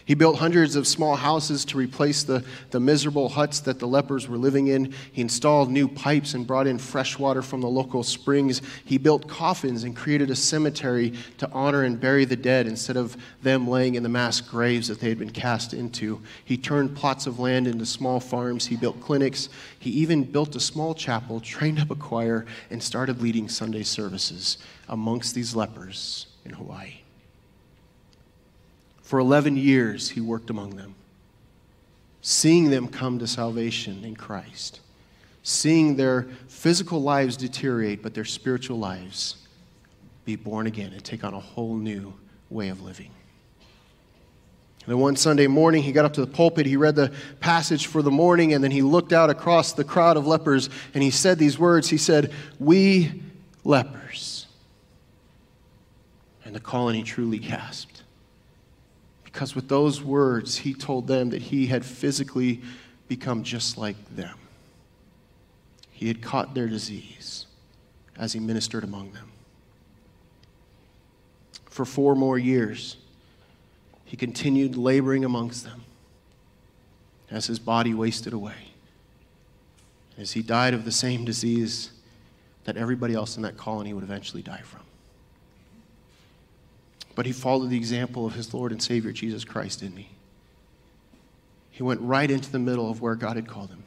He 0.10 0.16
built 0.16 0.40
hundreds 0.40 0.76
of 0.76 0.88
small 0.88 1.16
houses 1.16 1.64
to 1.66 1.78
replace 1.78 2.24
the, 2.24 2.44
the 2.72 2.80
miserable 2.80 3.30
huts 3.30 3.60
that 3.60 3.78
the 3.78 3.86
lepers 3.86 4.28
were 4.28 4.40
living 4.40 4.70
in. 4.70 4.92
He 5.12 5.22
installed 5.22 5.70
new 5.70 5.88
pipes 5.88 6.34
and 6.34 6.48
brought 6.48 6.66
in 6.66 6.80
fresh 6.80 7.20
water 7.20 7.44
from 7.44 7.62
the 7.62 7.68
local 7.68 8.02
springs. 8.02 8.64
He 8.86 8.98
built 8.98 9.28
coffins 9.28 9.84
and 9.84 9.96
created 9.96 10.32
a 10.32 10.36
cemetery 10.36 11.14
to 11.38 11.48
honor 11.52 11.84
and 11.84 12.00
bury 12.00 12.26
the 12.26 12.36
dead 12.36 12.66
instead 12.66 12.98
of 12.98 13.16
them 13.44 13.68
laying 13.68 13.94
in 13.94 14.02
the 14.02 14.10
mass 14.10 14.42
graves 14.42 14.88
that 14.88 15.00
they 15.00 15.10
had 15.10 15.20
been 15.20 15.30
cast 15.30 15.76
into. 15.76 16.20
He 16.44 16.58
turned 16.58 16.96
plots 16.96 17.28
of 17.28 17.38
land 17.38 17.68
into 17.68 17.86
small 17.86 18.20
farms. 18.20 18.66
He 18.66 18.78
built 18.78 19.00
clinics. 19.02 19.48
He 19.78 19.92
even 19.92 20.24
built 20.24 20.56
a 20.56 20.60
small 20.60 20.96
chapel, 20.96 21.40
trained 21.40 21.78
up 21.78 21.92
a 21.92 21.96
choir, 21.96 22.48
and 22.72 22.82
started 22.82 23.22
leading 23.22 23.48
Sunday 23.48 23.84
services 23.84 24.58
amongst 24.88 25.36
these 25.36 25.56
lepers 25.56 26.26
in 26.46 26.54
Hawaii. 26.54 27.02
For 29.10 29.18
11 29.18 29.58
years, 29.58 30.08
he 30.08 30.22
worked 30.22 30.52
among 30.52 30.76
them, 30.76 30.94
seeing 32.22 32.70
them 32.70 32.88
come 32.88 33.18
to 33.18 33.26
salvation 33.26 34.06
in 34.06 34.16
Christ, 34.16 34.82
seeing 35.42 35.96
their 35.96 36.28
physical 36.48 37.02
lives 37.02 37.36
deteriorate, 37.36 38.04
but 38.04 38.14
their 38.14 38.24
spiritual 38.24 38.78
lives 38.78 39.48
be 40.26 40.36
born 40.36 40.68
again 40.68 40.94
and 40.94 41.04
take 41.04 41.24
on 41.24 41.34
a 41.34 41.40
whole 41.40 41.76
new 41.76 42.14
way 42.52 42.70
of 42.70 42.84
living. 42.84 43.10
And 44.84 44.92
then 44.92 45.00
one 45.00 45.16
Sunday 45.16 45.48
morning, 45.48 45.82
he 45.82 45.92
got 45.92 46.06
up 46.06 46.14
to 46.14 46.22
the 46.22 46.32
pulpit, 46.32 46.68
he 46.68 46.78
read 46.78 46.96
the 46.96 47.12
passage 47.40 47.88
for 47.88 48.04
the 48.04 48.12
morning, 48.12 48.54
and 48.54 48.64
then 48.64 48.70
he 48.70 48.84
looked 48.84 49.12
out 49.12 49.32
across 49.32 49.74
the 49.74 49.84
crowd 49.84 50.18
of 50.18 50.28
lepers 50.28 50.70
and 50.94 51.02
he 51.02 51.10
said 51.10 51.40
these 51.40 51.58
words 51.58 51.90
He 51.90 51.98
said, 51.98 52.32
We 52.60 53.24
lepers. 53.64 54.46
And 56.46 56.54
the 56.54 56.60
colony 56.60 57.02
truly 57.02 57.40
gasped. 57.40 57.99
Because 59.32 59.54
with 59.54 59.70
those 59.70 60.02
words, 60.02 60.58
he 60.58 60.74
told 60.74 61.06
them 61.06 61.30
that 61.30 61.44
he 61.44 61.68
had 61.68 61.86
physically 61.86 62.62
become 63.08 63.44
just 63.44 63.78
like 63.78 64.16
them. 64.16 64.36
He 65.92 66.08
had 66.08 66.20
caught 66.20 66.56
their 66.56 66.68
disease 66.68 67.46
as 68.18 68.34
he 68.34 68.40
ministered 68.40 68.84
among 68.84 69.12
them. 69.12 69.32
For 71.66 71.86
four 71.86 72.16
more 72.16 72.40
years, 72.40 72.98
he 74.04 74.18
continued 74.18 74.76
laboring 74.76 75.24
amongst 75.24 75.64
them 75.64 75.84
as 77.30 77.46
his 77.46 77.60
body 77.60 77.94
wasted 77.94 78.34
away, 78.34 78.72
as 80.18 80.32
he 80.32 80.42
died 80.42 80.74
of 80.74 80.86
the 80.86 80.92
same 80.92 81.24
disease 81.24 81.92
that 82.64 82.78
everybody 82.78 83.14
else 83.14 83.38
in 83.38 83.44
that 83.44 83.58
colony 83.58 83.94
would 83.94 84.04
eventually 84.04 84.42
die 84.42 84.62
from. 84.64 84.82
But 87.20 87.26
he 87.26 87.34
followed 87.34 87.70
the 87.70 87.76
example 87.76 88.26
of 88.26 88.34
his 88.34 88.54
Lord 88.54 88.72
and 88.72 88.82
Savior, 88.82 89.12
Jesus 89.12 89.44
Christ, 89.44 89.82
didn't 89.82 89.98
he? 89.98 90.08
He 91.70 91.84
went 91.84 92.00
right 92.00 92.32
into 92.32 92.50
the 92.50 92.60
middle 92.60 92.90
of 92.90 93.02
where 93.02 93.16
God 93.16 93.36
had 93.36 93.46
called 93.46 93.72
him. 93.72 93.84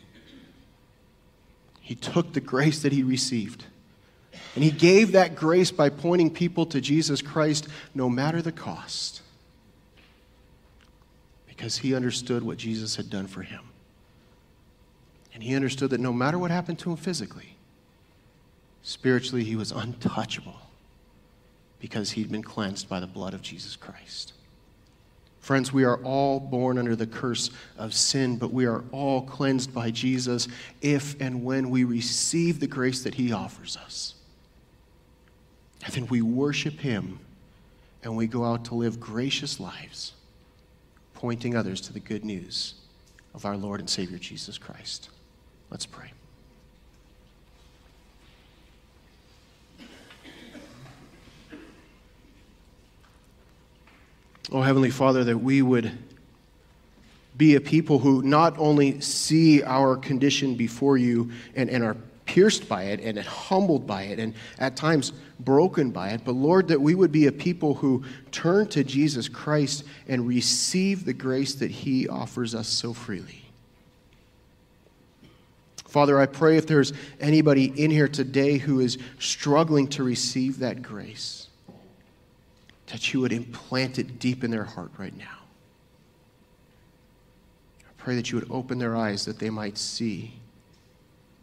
He 1.80 1.94
took 1.94 2.34
the 2.34 2.42
grace 2.42 2.82
that 2.82 2.92
he 2.92 3.02
received 3.02 3.64
and 4.54 4.62
he 4.62 4.70
gave 4.70 5.12
that 5.12 5.34
grace 5.34 5.70
by 5.70 5.88
pointing 5.88 6.28
people 6.28 6.66
to 6.66 6.80
Jesus 6.82 7.22
Christ 7.22 7.68
no 7.94 8.10
matter 8.10 8.42
the 8.42 8.52
cost. 8.52 9.22
Because 11.46 11.78
he 11.78 11.94
understood 11.94 12.42
what 12.42 12.58
Jesus 12.58 12.96
had 12.96 13.08
done 13.08 13.28
for 13.28 13.40
him. 13.40 13.64
And 15.32 15.42
he 15.42 15.56
understood 15.56 15.88
that 15.88 16.00
no 16.00 16.12
matter 16.12 16.38
what 16.38 16.50
happened 16.50 16.80
to 16.80 16.90
him 16.90 16.98
physically, 16.98 17.56
spiritually, 18.82 19.44
he 19.44 19.56
was 19.56 19.72
untouchable 19.72 20.56
because 21.82 22.12
he'd 22.12 22.30
been 22.30 22.44
cleansed 22.44 22.88
by 22.88 23.00
the 23.00 23.08
blood 23.08 23.34
of 23.34 23.42
Jesus 23.42 23.74
Christ. 23.74 24.34
Friends, 25.40 25.72
we 25.72 25.82
are 25.82 25.96
all 26.04 26.38
born 26.38 26.78
under 26.78 26.94
the 26.94 27.08
curse 27.08 27.50
of 27.76 27.92
sin, 27.92 28.36
but 28.36 28.52
we 28.52 28.66
are 28.66 28.84
all 28.92 29.22
cleansed 29.22 29.74
by 29.74 29.90
Jesus 29.90 30.46
if 30.80 31.20
and 31.20 31.44
when 31.44 31.70
we 31.70 31.82
receive 31.82 32.60
the 32.60 32.68
grace 32.68 33.02
that 33.02 33.14
he 33.16 33.32
offers 33.32 33.76
us. 33.76 34.14
And 35.84 35.92
then 35.92 36.06
we 36.06 36.22
worship 36.22 36.78
him 36.78 37.18
and 38.04 38.16
we 38.16 38.28
go 38.28 38.44
out 38.44 38.64
to 38.66 38.76
live 38.76 39.00
gracious 39.00 39.58
lives, 39.58 40.12
pointing 41.14 41.56
others 41.56 41.80
to 41.80 41.92
the 41.92 42.00
good 42.00 42.24
news 42.24 42.74
of 43.34 43.44
our 43.44 43.56
Lord 43.56 43.80
and 43.80 43.90
Savior 43.90 44.18
Jesus 44.18 44.56
Christ. 44.56 45.08
Let's 45.68 45.86
pray. 45.86 46.12
Oh, 54.54 54.60
Heavenly 54.60 54.90
Father, 54.90 55.24
that 55.24 55.38
we 55.38 55.62
would 55.62 55.90
be 57.38 57.54
a 57.54 57.60
people 57.60 57.98
who 57.98 58.20
not 58.20 58.54
only 58.58 59.00
see 59.00 59.62
our 59.62 59.96
condition 59.96 60.56
before 60.56 60.98
you 60.98 61.32
and, 61.56 61.70
and 61.70 61.82
are 61.82 61.96
pierced 62.26 62.68
by 62.68 62.84
it 62.84 63.00
and 63.00 63.18
humbled 63.18 63.86
by 63.86 64.02
it 64.02 64.18
and 64.18 64.34
at 64.58 64.76
times 64.76 65.14
broken 65.40 65.90
by 65.90 66.10
it, 66.10 66.20
but 66.26 66.32
Lord, 66.34 66.68
that 66.68 66.78
we 66.78 66.94
would 66.94 67.10
be 67.10 67.28
a 67.28 67.32
people 67.32 67.72
who 67.72 68.04
turn 68.30 68.68
to 68.68 68.84
Jesus 68.84 69.26
Christ 69.26 69.84
and 70.06 70.28
receive 70.28 71.06
the 71.06 71.14
grace 71.14 71.54
that 71.54 71.70
He 71.70 72.06
offers 72.06 72.54
us 72.54 72.68
so 72.68 72.92
freely. 72.92 73.46
Father, 75.88 76.20
I 76.20 76.26
pray 76.26 76.58
if 76.58 76.66
there's 76.66 76.92
anybody 77.20 77.72
in 77.82 77.90
here 77.90 78.08
today 78.08 78.58
who 78.58 78.80
is 78.80 78.98
struggling 79.18 79.88
to 79.88 80.02
receive 80.02 80.58
that 80.58 80.82
grace 80.82 81.48
that 82.92 83.14
you 83.14 83.20
would 83.20 83.32
implant 83.32 83.98
it 83.98 84.18
deep 84.18 84.44
in 84.44 84.50
their 84.50 84.64
heart 84.64 84.90
right 84.98 85.16
now. 85.16 85.38
I 87.80 87.92
pray 87.96 88.14
that 88.16 88.30
you 88.30 88.38
would 88.38 88.50
open 88.50 88.78
their 88.78 88.94
eyes 88.94 89.24
that 89.24 89.38
they 89.38 89.48
might 89.48 89.78
see 89.78 90.34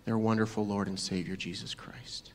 their 0.05 0.19
wonderful 0.19 0.65
Lord 0.65 0.87
and 0.87 0.99
Savior, 0.99 1.35
Jesus 1.35 1.73
Christ. 1.73 2.33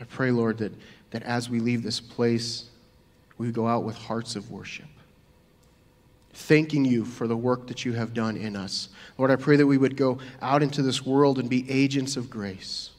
I 0.00 0.04
pray, 0.04 0.32
Lord, 0.32 0.58
that, 0.58 0.72
that 1.12 1.22
as 1.22 1.48
we 1.48 1.60
leave 1.60 1.84
this 1.84 2.00
place, 2.00 2.64
we 3.38 3.52
go 3.52 3.68
out 3.68 3.84
with 3.84 3.94
hearts 3.94 4.34
of 4.34 4.50
worship, 4.50 4.88
thanking 6.32 6.84
you 6.84 7.04
for 7.04 7.28
the 7.28 7.36
work 7.36 7.68
that 7.68 7.84
you 7.84 7.92
have 7.92 8.12
done 8.12 8.36
in 8.36 8.56
us. 8.56 8.88
Lord, 9.18 9.30
I 9.30 9.36
pray 9.36 9.54
that 9.54 9.66
we 9.68 9.78
would 9.78 9.96
go 9.96 10.18
out 10.42 10.64
into 10.64 10.82
this 10.82 11.06
world 11.06 11.38
and 11.38 11.48
be 11.48 11.70
agents 11.70 12.16
of 12.16 12.28
grace 12.28 12.90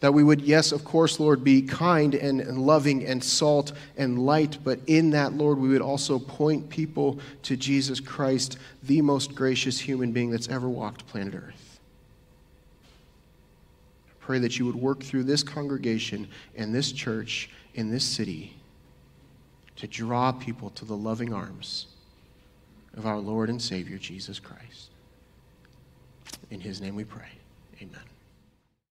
that 0.00 0.14
we 0.14 0.22
would, 0.22 0.40
yes, 0.42 0.70
of 0.70 0.84
course, 0.84 1.18
Lord, 1.18 1.42
be 1.42 1.62
kind 1.62 2.14
and, 2.14 2.58
loving 2.58 3.04
and 3.04 3.22
salt 3.22 3.72
and 3.96 4.18
light, 4.18 4.58
but 4.62 4.78
in 4.86 5.10
that, 5.10 5.32
Lord, 5.32 5.58
we 5.58 5.68
would 5.68 5.82
also 5.82 6.18
point 6.18 6.68
people 6.68 7.18
to 7.42 7.56
Jesus 7.56 7.98
Christ, 7.98 8.58
the 8.84 9.02
most 9.02 9.34
gracious 9.34 9.80
human 9.80 10.12
being 10.12 10.30
that's 10.30 10.48
ever 10.48 10.68
walked 10.68 11.06
planet 11.08 11.34
Earth. 11.34 11.80
I 14.08 14.24
pray 14.24 14.38
that 14.38 14.58
you 14.58 14.66
would 14.66 14.76
work 14.76 15.02
through 15.02 15.24
this 15.24 15.42
congregation 15.42 16.28
and 16.54 16.72
this 16.72 16.92
church 16.92 17.50
in 17.74 17.90
this 17.90 18.04
city 18.04 18.54
to 19.76 19.86
draw 19.86 20.32
people 20.32 20.70
to 20.70 20.84
the 20.84 20.96
loving 20.96 21.32
arms 21.32 21.86
of 22.96 23.06
our 23.06 23.18
Lord 23.18 23.48
and 23.48 23.60
Savior, 23.60 23.98
Jesus 23.98 24.38
Christ. 24.38 24.90
In 26.50 26.60
his 26.60 26.80
name 26.80 26.94
we 26.94 27.04
pray. 27.04 27.37